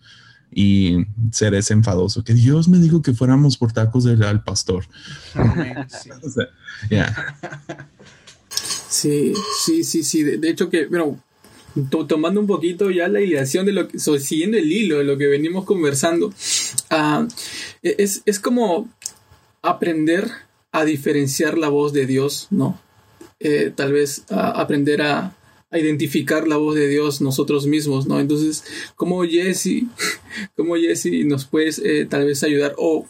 [0.52, 4.84] y ser ese enfadoso, que Dios me dijo que fuéramos por tacos del al pastor.
[8.90, 9.32] sí.
[9.64, 11.18] sí, sí, sí, De, hecho que, bueno,
[12.08, 15.26] tomando un poquito ya la ideación de lo que, siguiendo el hilo de lo que
[15.26, 17.26] venimos conversando, uh,
[17.82, 18.88] es, es como
[19.62, 20.30] aprender
[20.72, 22.80] a diferenciar la voz de Dios, ¿no?
[23.40, 25.36] Eh, tal vez aprender a,
[25.72, 28.20] identificar la voz de Dios nosotros mismos, ¿no?
[28.20, 28.64] Entonces,
[28.94, 29.84] como Jesse,
[30.56, 33.06] como Jesse nos puedes eh, tal vez ayudar o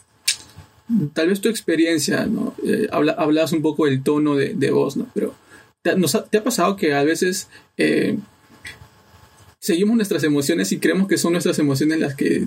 [1.13, 2.55] tal vez tu experiencia, ¿no?
[2.65, 5.07] Eh, habla, hablas un poco del tono de, de voz, ¿no?
[5.13, 5.35] Pero
[5.83, 7.49] ¿te, ha, ¿te, ha, pasado que a veces
[9.65, 12.45] seguimos nuestras emociones y creemos que son nuestras emociones las que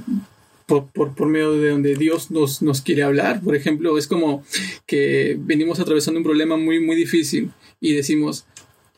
[0.67, 3.41] por, por, por, medio de donde Dios nos, nos quiere hablar.
[3.41, 4.45] Por ejemplo, es como
[4.87, 7.51] que venimos atravesando un problema muy, muy difícil
[7.81, 8.47] y decimos,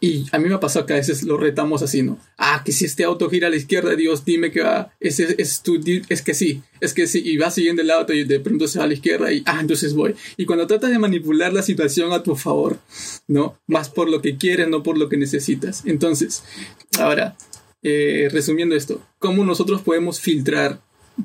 [0.01, 2.19] y a mí me ha pasado que a veces lo retamos así, ¿no?
[2.37, 5.63] Ah, que si este auto gira a la izquierda, Dios, dime que va, es, es,
[5.63, 8.69] tu, es que sí, es que sí, y va siguiendo el auto y de pronto
[8.69, 10.15] se va a la izquierda y, ah, entonces voy.
[10.37, 12.79] Y cuando tratas de manipular la situación a tu favor,
[13.29, 13.59] ¿no?
[13.67, 15.83] Más por lo que quieres, no por lo que necesitas.
[15.87, 16.43] Entonces,
[16.99, 17.37] ahora,
[17.83, 20.81] eh, resumiendo esto, ¿cómo nosotros podemos filtrar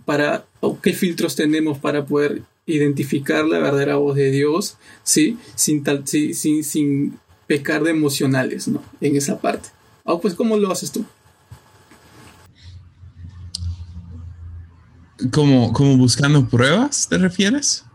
[0.06, 5.38] para, o qué filtros tenemos para poder identificar la verdadera voz de Dios, ¿sí?
[5.56, 8.84] Sin, tal, sí, sin, sin pecar de emocionales, ¿no?
[9.02, 9.70] En esa parte.
[10.04, 11.06] Oh, pues, ¿cómo lo haces tú?
[15.32, 17.86] ¿Como, como buscando pruebas, te refieres?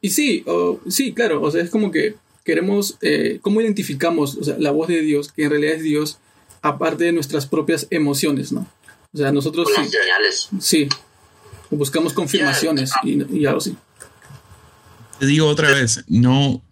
[0.00, 4.44] Y sí, oh, sí, claro, o sea, es como que queremos, eh, ¿cómo identificamos o
[4.44, 6.18] sea, la voz de Dios, que en realidad es Dios,
[6.62, 8.66] aparte de nuestras propias emociones, ¿no?
[9.12, 10.48] O sea, nosotros sí, señales.
[10.58, 10.88] sí,
[11.70, 13.76] buscamos confirmaciones y, y algo así.
[15.18, 16.62] Te digo otra vez, no,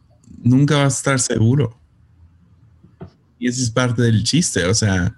[0.42, 1.76] nunca vas a estar seguro.
[3.38, 5.16] Y ese es parte del chiste, o sea,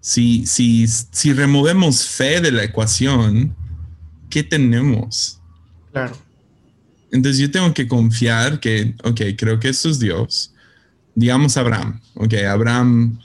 [0.00, 3.56] si, si, si removemos fe de la ecuación,
[4.28, 5.40] ¿qué tenemos?
[5.92, 6.16] Claro.
[7.10, 10.52] Entonces yo tengo que confiar que, ok, creo que eso es Dios.
[11.14, 13.18] Digamos Abraham, ok, Abraham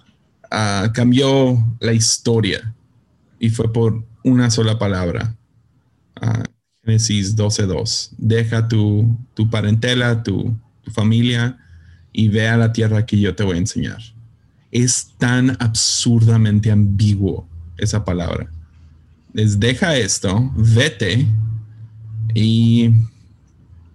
[0.52, 2.74] uh, cambió la historia
[3.39, 5.36] y fue por una sola palabra.
[6.22, 6.43] Uh,
[6.84, 8.12] Génesis 12.2.
[8.18, 11.58] Deja tu, tu parentela, tu, tu, familia
[12.12, 14.00] y ve a la tierra que yo te voy a enseñar.
[14.72, 17.47] Es tan absurdamente ambiguo
[17.78, 18.50] esa palabra.
[19.34, 21.26] Les deja esto, vete
[22.34, 22.91] y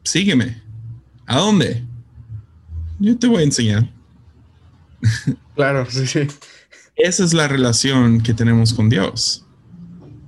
[0.05, 0.63] sígueme.
[1.27, 1.83] ¿A dónde?
[2.99, 3.91] Yo te voy a enseñar.
[5.55, 6.27] Claro, sí, sí.
[6.97, 9.45] Esa es la relación que tenemos con Dios.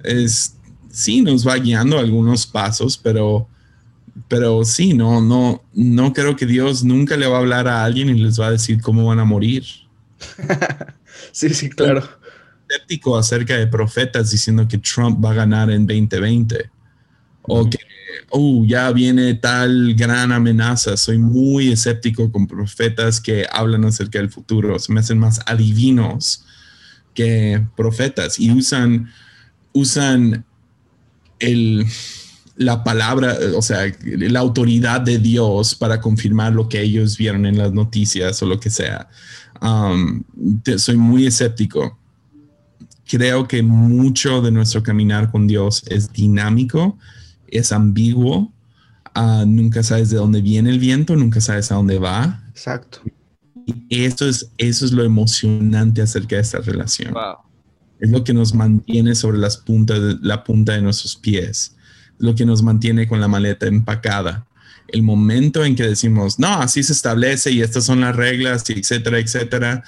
[0.03, 0.57] Es,
[0.91, 3.49] sí, nos va guiando algunos pasos, pero,
[4.29, 8.09] pero sí, no, no, no creo que Dios nunca le va a hablar a alguien
[8.09, 9.65] y les va a decir cómo van a morir.
[11.33, 12.03] sí, sí, claro.
[12.69, 16.71] Escéptico acerca de profetas diciendo que Trump va a ganar en 2020
[17.43, 17.79] o que
[18.31, 20.97] oh, ya viene tal gran amenaza.
[20.97, 24.79] Soy muy escéptico con profetas que hablan acerca del futuro.
[24.79, 26.45] Se me hacen más adivinos
[27.15, 29.11] que profetas y usan,
[29.73, 30.45] usan
[31.39, 31.87] el,
[32.57, 37.59] la palabra, o sea, la autoridad de Dios para confirmar lo que ellos vieron en
[37.59, 39.09] las noticias o lo que sea.
[39.61, 40.23] Um,
[40.77, 41.99] soy muy escéptico.
[43.07, 46.99] Creo que mucho de nuestro caminar con Dios es dinámico,
[47.49, 48.53] es ambiguo.
[49.15, 52.43] Uh, nunca sabes de dónde viene el viento, nunca sabes a dónde va.
[52.51, 53.01] Exacto.
[53.89, 57.15] Y eso es, eso es lo emocionante acerca de esta relación.
[57.15, 57.37] Wow.
[57.99, 61.75] Es lo que nos mantiene sobre las puntas de, la punta de nuestros pies,
[62.19, 64.47] lo que nos mantiene con la maleta empacada.
[64.89, 68.75] El momento en que decimos, no, así se establece y estas son las reglas, y
[68.75, 69.83] etcétera, etcétera,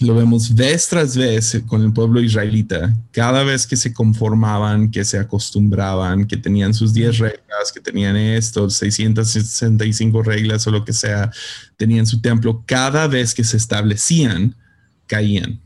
[0.00, 2.92] lo vemos vez tras vez con el pueblo israelita.
[3.12, 8.16] Cada vez que se conformaban, que se acostumbraban, que tenían sus 10 reglas, que tenían
[8.16, 11.30] esto, 665 reglas o lo que sea,
[11.76, 14.56] tenían su templo, cada vez que se establecían,
[15.06, 15.60] caían.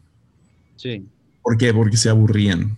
[0.77, 1.07] Sí.
[1.43, 1.73] ¿Por qué?
[1.73, 2.77] Porque se aburrían.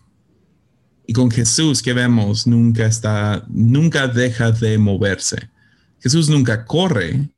[1.06, 5.50] Y con Jesús, que vemos, nunca está, nunca deja de moverse.
[5.98, 7.28] Jesús nunca corre,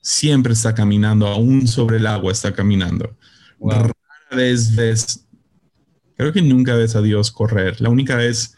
[0.00, 3.16] siempre está caminando, aún sobre el agua está caminando.
[3.58, 3.70] Wow.
[3.70, 3.94] Rara
[4.30, 5.26] vez ves,
[6.16, 7.80] creo que nunca ves a Dios correr.
[7.80, 8.56] La única vez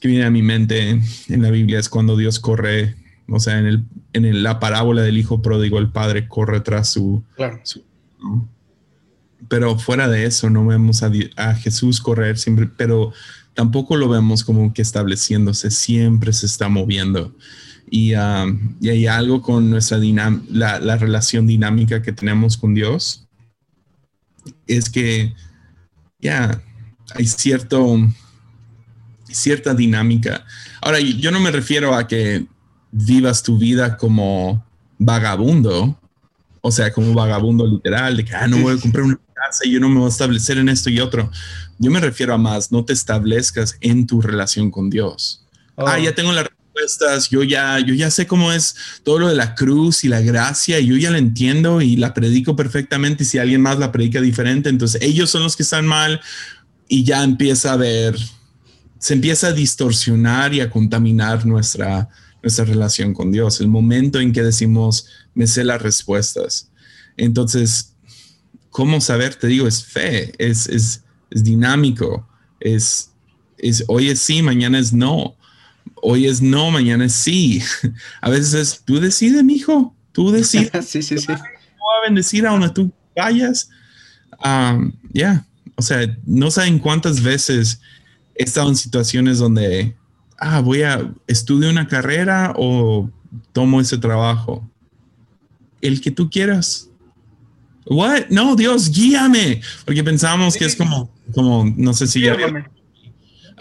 [0.00, 2.96] que viene a mi mente en la Biblia es cuando Dios corre,
[3.28, 6.90] o sea, en, el, en el, la parábola del hijo pródigo, el padre corre tras
[6.90, 7.24] su...
[7.36, 7.60] Claro.
[7.64, 7.84] su
[8.20, 8.48] ¿no?
[9.48, 13.12] Pero fuera de eso, no vemos a, a, Jesús correr siempre, pero
[13.54, 17.34] tampoco lo vemos como que estableciéndose, siempre se está moviendo.
[17.90, 23.26] Y, um, y hay algo con nuestra la, la relación dinámica que tenemos con Dios,
[24.66, 25.34] es que
[26.20, 26.62] ya
[27.14, 27.98] hay cierto,
[29.24, 30.44] cierta dinámica.
[30.80, 32.46] Ahora, yo no me refiero a que
[32.90, 34.64] vivas tu vida como
[34.98, 35.98] vagabundo,
[36.60, 39.72] o sea, como vagabundo literal, de que ah, no voy a comprar una casa y
[39.72, 41.30] yo no me voy a establecer en esto y otro.
[41.78, 45.44] Yo me refiero a más, no te establezcas en tu relación con Dios.
[45.76, 46.02] Ah, oh.
[46.02, 46.48] ya tengo las
[46.78, 50.20] respuestas, yo ya, yo ya sé cómo es todo lo de la cruz y la
[50.20, 53.24] gracia, y yo ya la entiendo y la predico perfectamente.
[53.24, 56.20] Y si alguien más la predica diferente, entonces ellos son los que están mal
[56.88, 58.16] y ya empieza a ver,
[58.98, 62.08] se empieza a distorsionar y a contaminar nuestra,
[62.42, 63.60] nuestra relación con Dios.
[63.60, 66.70] El momento en que decimos, me sé las respuestas.
[67.16, 67.94] Entonces,
[68.70, 69.34] ¿cómo saber?
[69.34, 72.26] Te digo, es fe, es, es, es dinámico,
[72.60, 73.10] es,
[73.58, 75.36] es hoy es sí, mañana es no.
[76.02, 77.62] Hoy es no, mañana es sí.
[78.20, 80.70] A veces es, tú decides, hijo, tú decides.
[80.88, 81.26] sí, sí, sí.
[81.26, 83.70] Tú a bendecir a donde tú vayas.
[84.44, 87.80] Um, ya, o sea, no saben cuántas veces
[88.34, 89.96] he estado en situaciones donde,
[90.38, 93.10] ah, voy a estudiar una carrera o
[93.52, 94.68] tomo ese trabajo.
[95.80, 96.88] El que tú quieras.
[97.86, 98.28] What?
[98.28, 99.60] No, Dios, guíame.
[99.84, 102.36] Porque pensamos que es como, como, no sé si ya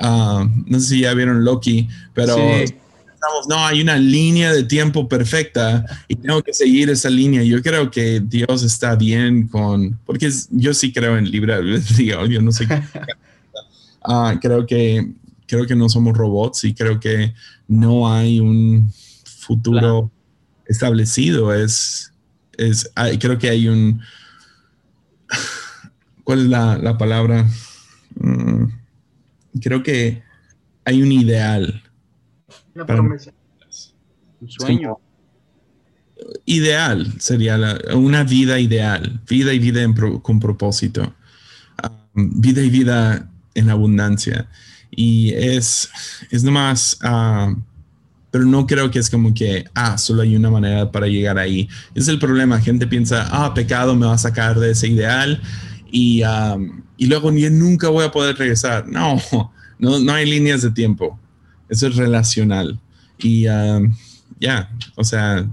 [0.02, 2.36] uh, no sé si ya vieron Loki, pero
[3.48, 7.44] no, hay una línea de tiempo perfecta y tengo que seguir esa línea.
[7.44, 12.42] Yo creo que Dios está bien con, porque yo sí creo en libre albedrío, yo
[12.42, 12.68] no sé.
[14.06, 15.12] uh, creo que
[15.48, 17.34] creo que no somos robots y creo que
[17.68, 18.92] no hay un
[19.24, 20.12] futuro
[20.66, 21.54] establecido.
[21.54, 22.12] Es,
[22.58, 24.02] es, creo que hay un,
[26.24, 27.48] ¿cuál es la, la palabra?
[29.60, 30.24] Creo que
[30.86, 31.84] hay un ideal
[34.40, 34.98] un sueño.
[36.46, 37.58] Ideal sería
[37.94, 39.82] una vida ideal, vida y vida
[40.22, 41.14] con propósito,
[41.84, 44.48] um, vida y vida en abundancia.
[44.90, 45.90] Y es,
[46.32, 47.62] es nomás, um,
[48.32, 51.70] pero no creo que es como que, ah, solo hay una manera para llegar ahí.
[51.94, 55.42] Es el problema, gente piensa, ah, pecado me va a sacar de ese ideal
[55.92, 58.88] y, um, y luego ni nunca voy a poder regresar.
[58.88, 59.22] No,
[59.80, 61.20] no, no hay líneas de tiempo.
[61.70, 62.80] Eso es relacional.
[63.18, 63.94] Y um,
[64.40, 65.48] ya, o sea,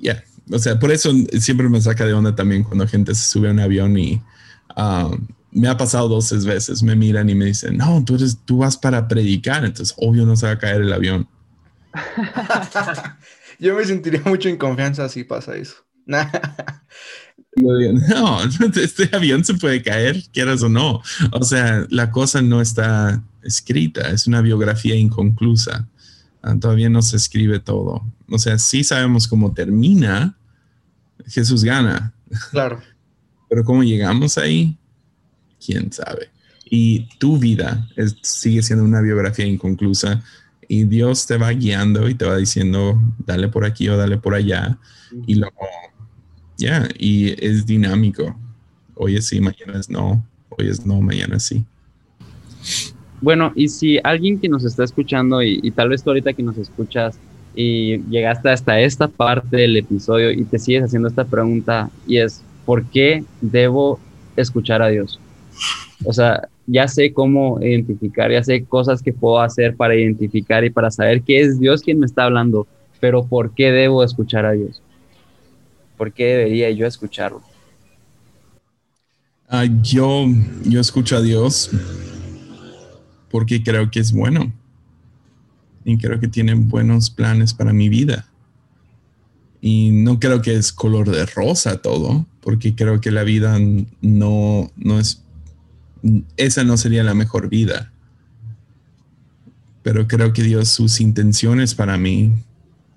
[0.00, 3.48] ya, o sea, por eso siempre me saca de onda también cuando gente se sube
[3.48, 4.22] a un avión y
[4.76, 8.58] um, me ha pasado dos veces, me miran y me dicen, no, tú, eres, tú
[8.58, 11.28] vas para predicar, entonces obvio no se va a caer el avión.
[13.58, 15.76] Yo me sentiría mucho en confianza si pasa eso.
[17.56, 18.40] no,
[18.76, 21.02] este avión se puede caer, quieras o no.
[21.32, 25.88] O sea, la cosa no está escrita, es una biografía inconclusa.
[26.42, 28.04] Ah, todavía no se escribe todo.
[28.28, 30.36] O sea, sí sabemos cómo termina,
[31.26, 32.12] Jesús gana.
[32.50, 32.80] Claro.
[33.48, 34.78] Pero cómo llegamos ahí,
[35.64, 36.30] quién sabe.
[36.64, 37.88] Y tu vida
[38.22, 40.22] sigue siendo una biografía inconclusa
[40.68, 44.34] y Dios te va guiando y te va diciendo, dale por aquí o dale por
[44.34, 44.78] allá.
[45.26, 45.56] Y luego,
[46.60, 48.36] ya, y es dinámico.
[48.94, 50.22] Hoy es sí, mañana es no.
[50.50, 51.64] Hoy es no, mañana sí.
[53.22, 56.58] Bueno, y si alguien que nos está escuchando y, tal vez tú ahorita que nos
[56.58, 57.18] escuchas
[57.54, 62.42] y llegaste hasta esta parte del episodio y te sigues haciendo esta pregunta y es,
[62.66, 63.98] ¿por qué debo
[64.36, 65.18] escuchar a Dios?
[66.04, 70.70] O sea, ya sé cómo identificar, ya sé cosas que puedo hacer para identificar y
[70.70, 72.66] para saber que es Dios quien me está hablando,
[73.00, 74.82] pero ¿por qué debo escuchar a Dios?
[76.00, 77.42] ¿Por qué debería yo escucharlo?
[79.46, 80.28] Ah, yo,
[80.64, 81.68] yo escucho a Dios
[83.30, 84.50] porque creo que es bueno
[85.84, 88.26] y creo que tiene buenos planes para mi vida.
[89.60, 93.58] Y no creo que es color de rosa todo, porque creo que la vida
[94.00, 95.22] no, no es,
[96.38, 97.92] esa no sería la mejor vida.
[99.82, 102.32] Pero creo que Dios, sus intenciones para mí,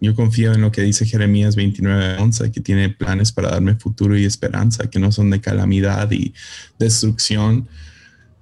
[0.03, 4.17] yo confío en lo que dice Jeremías 29, 11, que tiene planes para darme futuro
[4.17, 6.33] y esperanza, que no son de calamidad y
[6.77, 7.69] destrucción.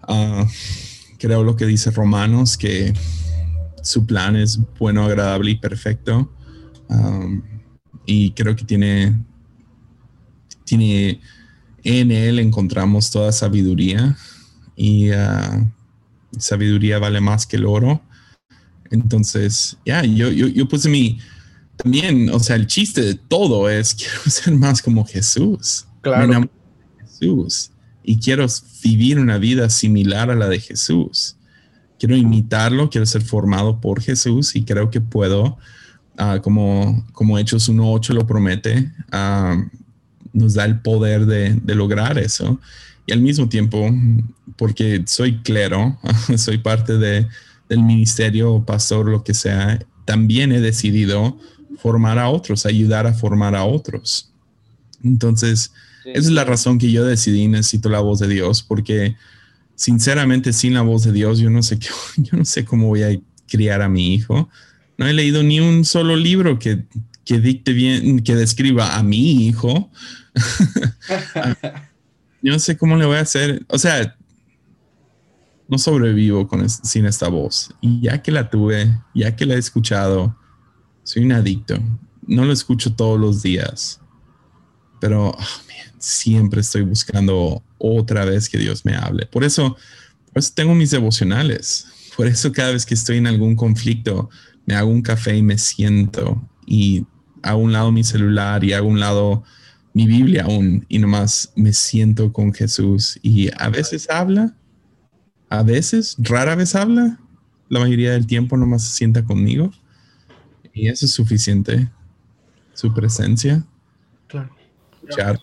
[0.07, 0.43] Uh,
[1.20, 2.95] creo lo que dice Romanos, que
[3.84, 6.34] su plan es bueno, agradable y perfecto.
[8.07, 9.24] Y creo que tiene,
[10.64, 11.22] tiene,
[11.84, 14.18] en él encontramos toda sabiduría
[14.76, 15.70] y uh,
[16.39, 18.01] sabiduría vale más que el oro.
[18.89, 21.20] Entonces, ya, yo, yo, yo puse mi,
[21.78, 25.86] también, o sea, el chiste de todo es quiero ser más como Jesús.
[26.01, 26.49] Claro.
[26.99, 27.72] Jesús
[28.03, 28.45] y quiero
[28.84, 31.36] vivir una vida similar a la de Jesús.
[31.99, 35.59] quiero imitarlo, quiero ser formado por Jesús y creo que puedo,
[36.17, 39.55] ah, como, como Hechos 1.8 lo promete, ah,
[40.34, 42.59] nos da el poder de, de, lograr eso.
[43.05, 43.88] Y al mismo tiempo,
[44.55, 45.99] porque soy clero,
[46.38, 47.28] soy parte de,
[47.69, 51.38] del ministerio, pastor, lo que sea, también he decidido
[51.78, 54.32] formar a otros, ayudar a formar a otros.
[55.03, 55.72] Entonces,
[56.05, 59.15] esa es la razón que yo decidí, necesito la voz de Dios, porque
[59.76, 63.03] sinceramente sin la voz de Dios yo no sé qué, yo no sé cómo voy
[63.03, 64.49] a criar a mi hijo.
[64.97, 66.84] No he leído ni un solo libro que,
[67.26, 69.89] que dicte bien, que describa a mi hijo.
[72.41, 73.65] yo no sé cómo le voy a hacer.
[73.67, 74.15] O sea,
[75.67, 77.74] no sobrevivo con sin esta voz.
[77.82, 80.36] Y ya que la tuve, ya que la he escuchado,
[81.03, 81.77] soy un adicto.
[82.25, 83.99] No lo escucho todos los días,
[84.99, 85.37] pero oh,
[85.97, 89.25] siempre estoy buscando otra vez que Dios me hable.
[89.25, 89.75] Por eso,
[90.31, 91.87] por eso tengo mis devocionales.
[92.15, 94.29] Por eso cada vez que estoy en algún conflicto,
[94.65, 97.05] me hago un café y me siento y
[97.41, 99.43] hago un lado mi celular y hago un lado
[99.93, 104.55] mi Biblia aún y nomás me siento con Jesús y a veces habla,
[105.49, 107.19] a veces, rara vez habla,
[107.67, 109.71] la mayoría del tiempo nomás se sienta conmigo
[110.74, 111.89] y eso es suficiente,
[112.74, 113.63] su presencia.
[114.28, 115.39] Claro.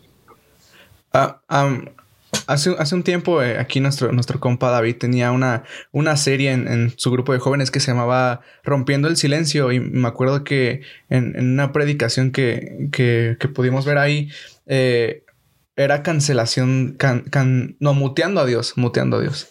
[1.13, 1.41] Ah,
[2.47, 6.93] hace, hace un tiempo eh, aquí nuestro, nuestro compa David tenía una, una serie en,
[6.97, 11.37] su grupo de jóvenes que se llamaba Rompiendo el Silencio y me acuerdo que en,
[11.39, 14.31] una predicación que, que, pudimos ver ahí
[14.67, 15.25] eh,
[15.77, 16.97] era cancelación,
[17.81, 19.49] no, muteando a Dios, muteando a Dios.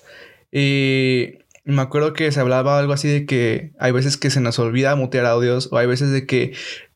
[0.51, 4.57] Y me acuerdo que se hablaba algo así de que hay veces que se nos
[4.57, 6.53] olvida mutear a Dios o hay veces de que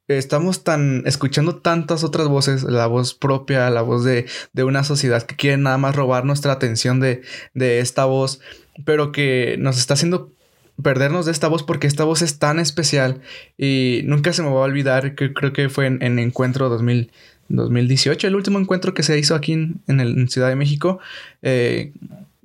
[0.08, 5.24] estamos tan escuchando tantas otras voces, la voz propia, la voz de, de una sociedad
[5.24, 7.22] que quiere nada más robar nuestra atención de,
[7.54, 8.42] de esta voz,
[8.86, 10.32] pero que nos está haciendo
[10.82, 13.22] perdernos de esta voz porque esta voz es tan especial
[13.58, 17.12] y nunca se me va a olvidar que creo que fue en, en Encuentro 2000,
[17.50, 21.00] 2018, el último encuentro que se hizo aquí en, en, Ciudad de México,
[21.42, 21.92] eh,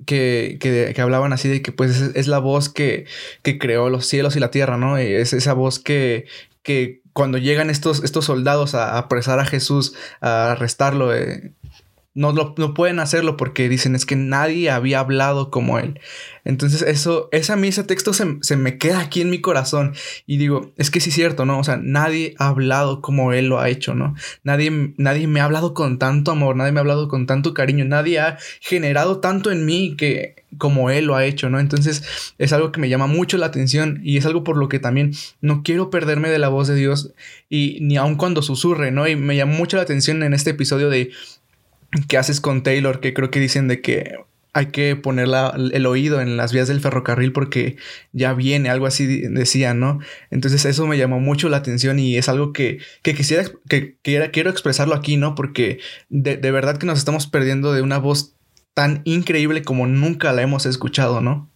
[0.07, 3.05] que, que, hablaban así de que pues es, la voz que,
[3.43, 4.97] que, creó los cielos y la tierra, ¿no?
[4.97, 6.25] Es esa voz que,
[6.63, 11.51] que cuando llegan estos, estos soldados a, apresar a Jesús, a arrestarlo, eh,
[12.17, 15.99] no, no, pueden hacerlo porque dicen es que nadie había hablado como él.
[16.45, 19.93] Entonces eso, ese a mí ese texto se, se, me queda aquí en mi corazón
[20.25, 21.59] y digo, es que sí es cierto, ¿no?
[21.59, 24.15] O sea, nadie ha hablado como él lo ha hecho, ¿no?
[24.43, 27.85] Nadie, nadie me ha hablado con tanto amor, nadie me ha hablado con tanto cariño,
[27.85, 31.59] nadie ha generado tanto en mí que como él lo ha hecho, ¿no?
[31.59, 34.79] Entonces es algo que me llama mucho la atención y es algo por lo que
[34.79, 35.11] también
[35.41, 37.11] no quiero perderme de la voz de Dios
[37.49, 39.07] y ni aun cuando susurre, ¿no?
[39.07, 41.11] Y me llama mucho la atención en este episodio de
[42.07, 44.15] qué haces con Taylor, que creo que dicen de que
[44.53, 45.27] hay que poner
[45.71, 47.77] el oído en las vías del ferrocarril porque
[48.11, 49.99] ya viene, algo así decían, ¿no?
[50.31, 54.95] Entonces eso me llamó mucho la atención y es algo que, quisiera, que, quiero expresarlo
[54.95, 55.35] aquí, ¿no?
[55.35, 55.79] Porque
[56.09, 58.33] de, de verdad que nos estamos perdiendo de una voz
[58.73, 61.49] tan increíble como nunca la hemos escuchado, ¿no?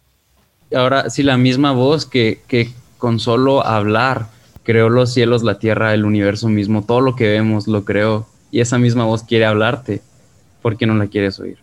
[0.74, 4.28] Ahora, sí, la misma voz que, que con solo hablar
[4.62, 8.28] creó los cielos, la tierra, el universo mismo, todo lo que vemos lo creó.
[8.50, 10.02] Y esa misma voz quiere hablarte.
[10.62, 11.58] ¿Por qué no la quieres oír?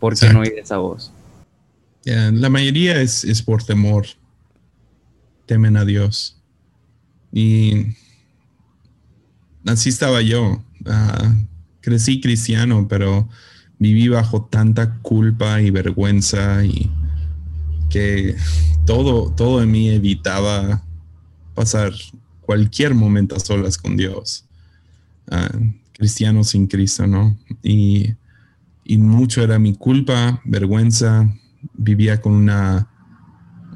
[0.00, 1.12] ¿Por qué no oír esa voz?
[2.04, 4.04] la mayoría es, es, por temor.
[5.46, 6.36] Temen a Dios.
[7.32, 7.94] Y
[9.64, 10.62] así estaba yo.
[10.84, 11.34] Ah,
[11.80, 13.28] crecí cristiano, pero
[13.78, 16.90] viví bajo tanta culpa y vergüenza y
[17.88, 18.36] que
[18.84, 20.82] todo, todo en mí evitaba
[21.54, 21.92] pasar
[22.42, 24.44] cualquier momento a solas con Dios.
[25.30, 25.48] Ah,
[25.92, 27.38] cristiano sin Cristo, ¿no?
[27.62, 28.14] Y,
[28.98, 31.28] mucho era mi culpa, vergüenza,
[31.74, 32.88] vivía con una,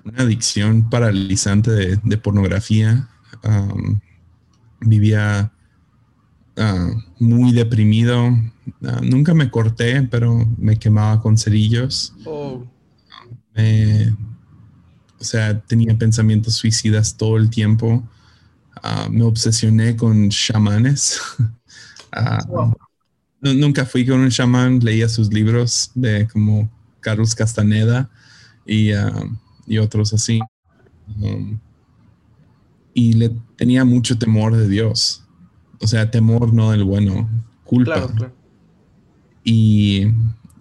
[0.05, 3.09] una adicción paralizante de, pornografía,
[4.81, 5.53] vivía
[6.57, 8.33] ah, muy deprimido,
[8.85, 12.15] Ah, nunca me corté, pero me quemaba con cerillos.
[12.25, 12.67] Oh.
[15.21, 18.07] o sea, tenía pensamientos suicidas todo el tiempo.
[18.83, 21.21] Ah, me obsesioné con chamanes.
[23.41, 26.71] nunca fui con un chamán, leía sus libros de como
[27.01, 28.11] Carlos Castaneda
[28.67, 28.91] y,
[29.67, 30.41] y otros así.
[31.21, 31.59] Um,
[32.95, 35.25] y le tenía mucho temor de Dios.
[35.81, 37.29] O sea, temor no del bueno,
[37.65, 38.09] culpa.
[39.45, 40.07] Y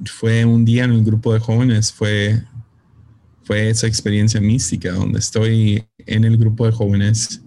[0.05, 2.43] fue un día en el grupo de jóvenes, fue,
[3.43, 7.41] fue esa experiencia mística donde estoy en el grupo de jóvenes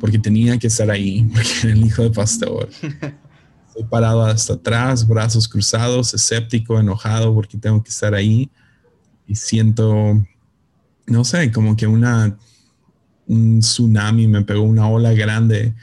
[0.00, 2.68] porque tenía que estar ahí, porque era el hijo de pastor.
[3.84, 8.50] Parado hasta atrás, brazos cruzados, escéptico, enojado porque tengo que estar ahí
[9.26, 10.22] y siento
[11.06, 12.36] no sé, como que una,
[13.26, 15.74] un tsunami me pegó, una ola grande,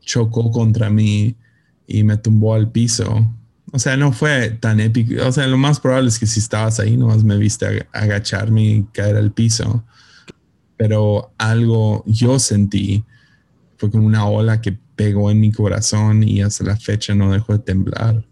[0.00, 1.36] chocó contra mí
[1.86, 3.30] y me tumbó al piso.
[3.72, 5.26] O sea, no fue tan épico.
[5.26, 8.82] O sea, lo más probable es que si estabas ahí, nomás me viste agacharme y
[8.92, 9.84] caer al piso.
[10.76, 13.04] Pero algo yo sentí
[13.76, 17.54] fue como una ola que pegó en mi corazón y hasta la fecha no dejó
[17.54, 18.22] de temblar.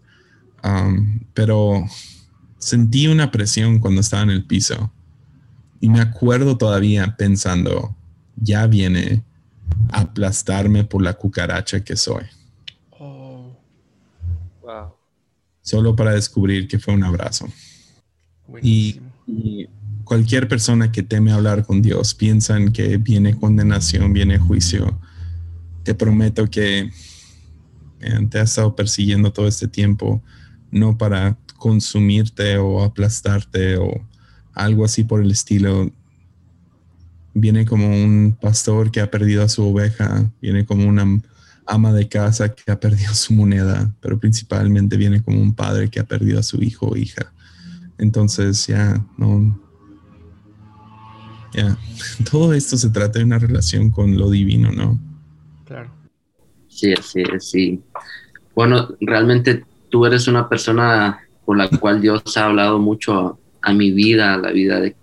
[0.63, 1.83] Um, pero
[2.59, 4.91] sentí una presión cuando estaba en el piso.
[5.79, 7.95] Y me acuerdo todavía pensando,
[8.35, 9.23] ya viene
[9.91, 12.25] a aplastarme por la cucaracha que soy.
[12.99, 13.57] Oh.
[14.61, 14.93] Wow.
[15.63, 17.47] Solo para descubrir que fue un abrazo.
[18.61, 19.01] Y,
[20.03, 24.99] cualquier persona que teme hablar con Dios piensa en que viene condenación, viene juicio.
[25.83, 26.89] Te prometo que
[28.29, 30.21] te ha estado persiguiendo todo este tiempo,
[30.71, 33.89] no para consumirte o aplastarte o
[34.53, 35.91] algo así por el estilo.
[37.33, 41.21] Viene como un pastor que ha perdido a su oveja, viene como una
[41.65, 45.99] ama de casa que ha perdido su moneda, pero principalmente viene como un padre que
[45.99, 47.31] ha perdido a su hijo o hija.
[47.97, 49.59] Entonces ya no...
[51.53, 51.77] Ya,
[52.31, 54.99] todo esto se trata de una relación con lo divino, ¿no?
[55.69, 55.91] Claro.
[56.67, 57.79] Sí, sí, sí.
[58.55, 63.91] Bueno, realmente tú eres una persona por la cual Dios ha hablado mucho a, mi
[63.91, 64.95] vida, a la vida de,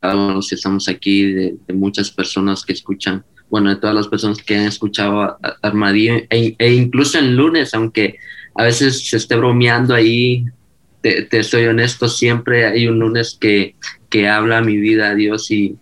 [0.00, 3.96] cada uno de los que estamos aquí, de, muchas personas que escuchan, bueno, de todas
[3.96, 8.16] las personas que han escuchado a, Armadillo, e, e, incluso en lunes, aunque
[8.54, 10.44] a veces se esté bromeando ahí,
[11.02, 13.74] te, soy honesto, siempre hay un lunes que,
[14.08, 15.76] que habla mi vida a Dios y,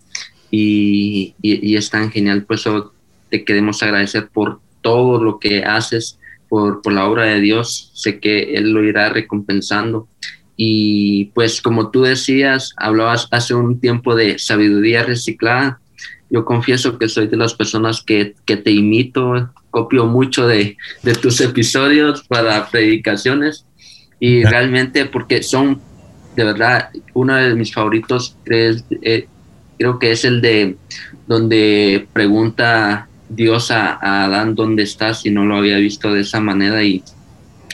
[0.49, 2.92] y, y, es tan genial, por eso
[3.33, 6.19] te queremos agradecer por todo lo que haces
[6.49, 10.07] por, la obra de Dios, sé que Él lo irá recompensando.
[10.55, 15.79] Y pues como tú decías, hablabas hace un tiempo de sabiduría reciclada.
[16.29, 20.77] Yo confieso que soy de las personas que, te imito, copio mucho de,
[21.19, 23.65] tus episodios para predicaciones
[24.19, 25.81] y realmente porque son
[26.35, 29.27] de verdad uno de mis favoritos eh,
[29.77, 30.77] creo que es el de
[31.27, 36.83] donde pregunta Dios a, Adán dónde estás y no lo había visto de esa manera
[36.83, 37.03] y,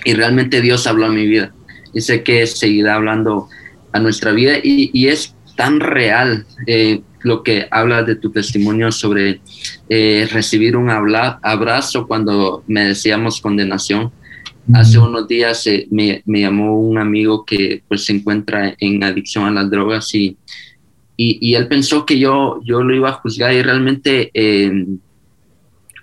[0.06, 1.54] y realmente Dios habló a mi vida
[1.94, 3.50] y sé que seguirá hablando
[3.92, 9.42] a nuestra vida y, es tan real eh, lo que habla de tu testimonio sobre
[9.90, 14.12] eh, recibir un abrazo cuando me decíamos condenación.
[14.72, 19.46] Hace unos días eh, me, me, llamó un amigo que pues se encuentra en adicción
[19.46, 20.38] a las drogas y,
[21.18, 24.32] y, él pensó que yo, yo lo iba a juzgar y realmente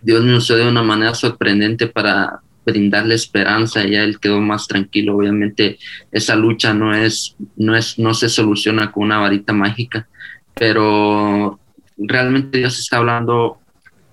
[0.07, 4.69] Dios me usó de una manera sorprendente para brindarle esperanza y ya él quedó más
[4.69, 5.17] tranquilo.
[5.17, 5.81] Obviamente
[6.13, 10.09] esa lucha no es, no es, no se soluciona con una varita mágica,
[10.55, 11.59] pero
[11.99, 13.59] realmente Dios está hablando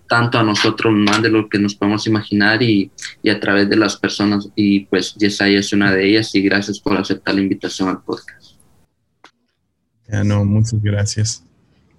[0.10, 2.90] tanto a nosotros más de lo que nos podemos imaginar y,
[3.22, 6.80] y a través de las personas y pues Yesaya es una de ellas y gracias
[6.80, 8.58] por aceptar la invitación al podcast.
[10.08, 11.44] Ya no, muchas gracias.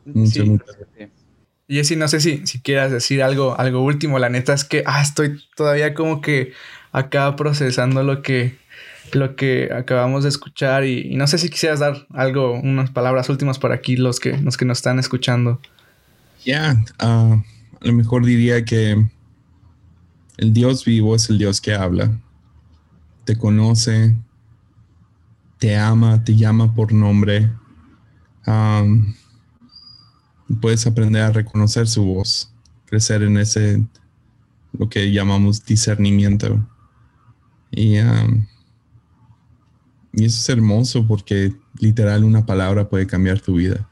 [0.05, 1.24] Muchas, muchas gracias.
[1.69, 4.19] Jessy, no sé si, si quieras decir algo, algo último.
[4.19, 6.53] La neta es que ah, estoy todavía como que
[6.93, 8.59] acá procesando lo que,
[9.13, 13.59] lo que acabamos de escuchar y, no sé si quisieras dar algo, unas palabras últimas
[13.59, 15.61] para aquí los que, los que nos están escuchando.
[16.45, 17.43] Ya, ah,
[17.81, 19.03] a lo mejor diría que
[20.37, 22.11] el Dios vivo es el Dios que habla,
[23.25, 24.15] te conoce,
[25.59, 27.51] te ama, te llama por nombre.
[28.47, 29.15] Um,
[30.61, 32.53] puedes aprender a reconocer su voz,
[32.87, 33.85] crecer en ese,
[34.73, 36.67] lo que llamamos discernimiento.
[37.71, 37.97] Y,
[40.13, 43.89] y eso es hermoso porque literal una palabra puede cambiar tu vida.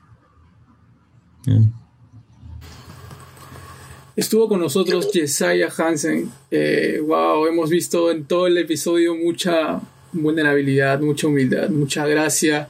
[4.14, 6.30] Estuvo con nosotros Jesiah Hansen.
[6.50, 9.80] Eh, wow, hemos visto en todo el episodio mucha
[10.12, 12.68] vulnerabilidad, mucha humildad, mucha gracia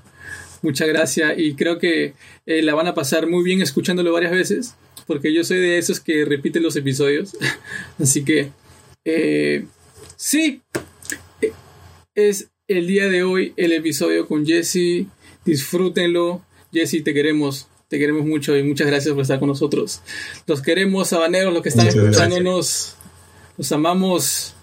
[0.62, 2.14] Muchas gracias y creo que
[2.46, 4.74] eh, la van a pasar muy bien escuchándolo varias veces,
[5.06, 7.36] porque yo soy de esos que repiten los episodios.
[7.98, 8.50] Así que,
[9.04, 9.66] eh,
[10.16, 10.62] sí,
[12.14, 15.06] es el día de hoy el episodio con Jesse.
[15.44, 16.42] Disfrútenlo.
[16.72, 17.68] Jesse, te queremos.
[17.88, 20.00] Te queremos mucho y muchas gracias por estar con nosotros.
[20.46, 22.96] Los queremos, sabaneros, los que están escuchándonos.
[23.58, 24.54] Los amamos.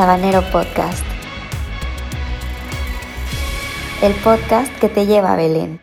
[0.00, 1.04] Sabanero Podcast.
[4.00, 5.78] El podcast que te lleva a Belén.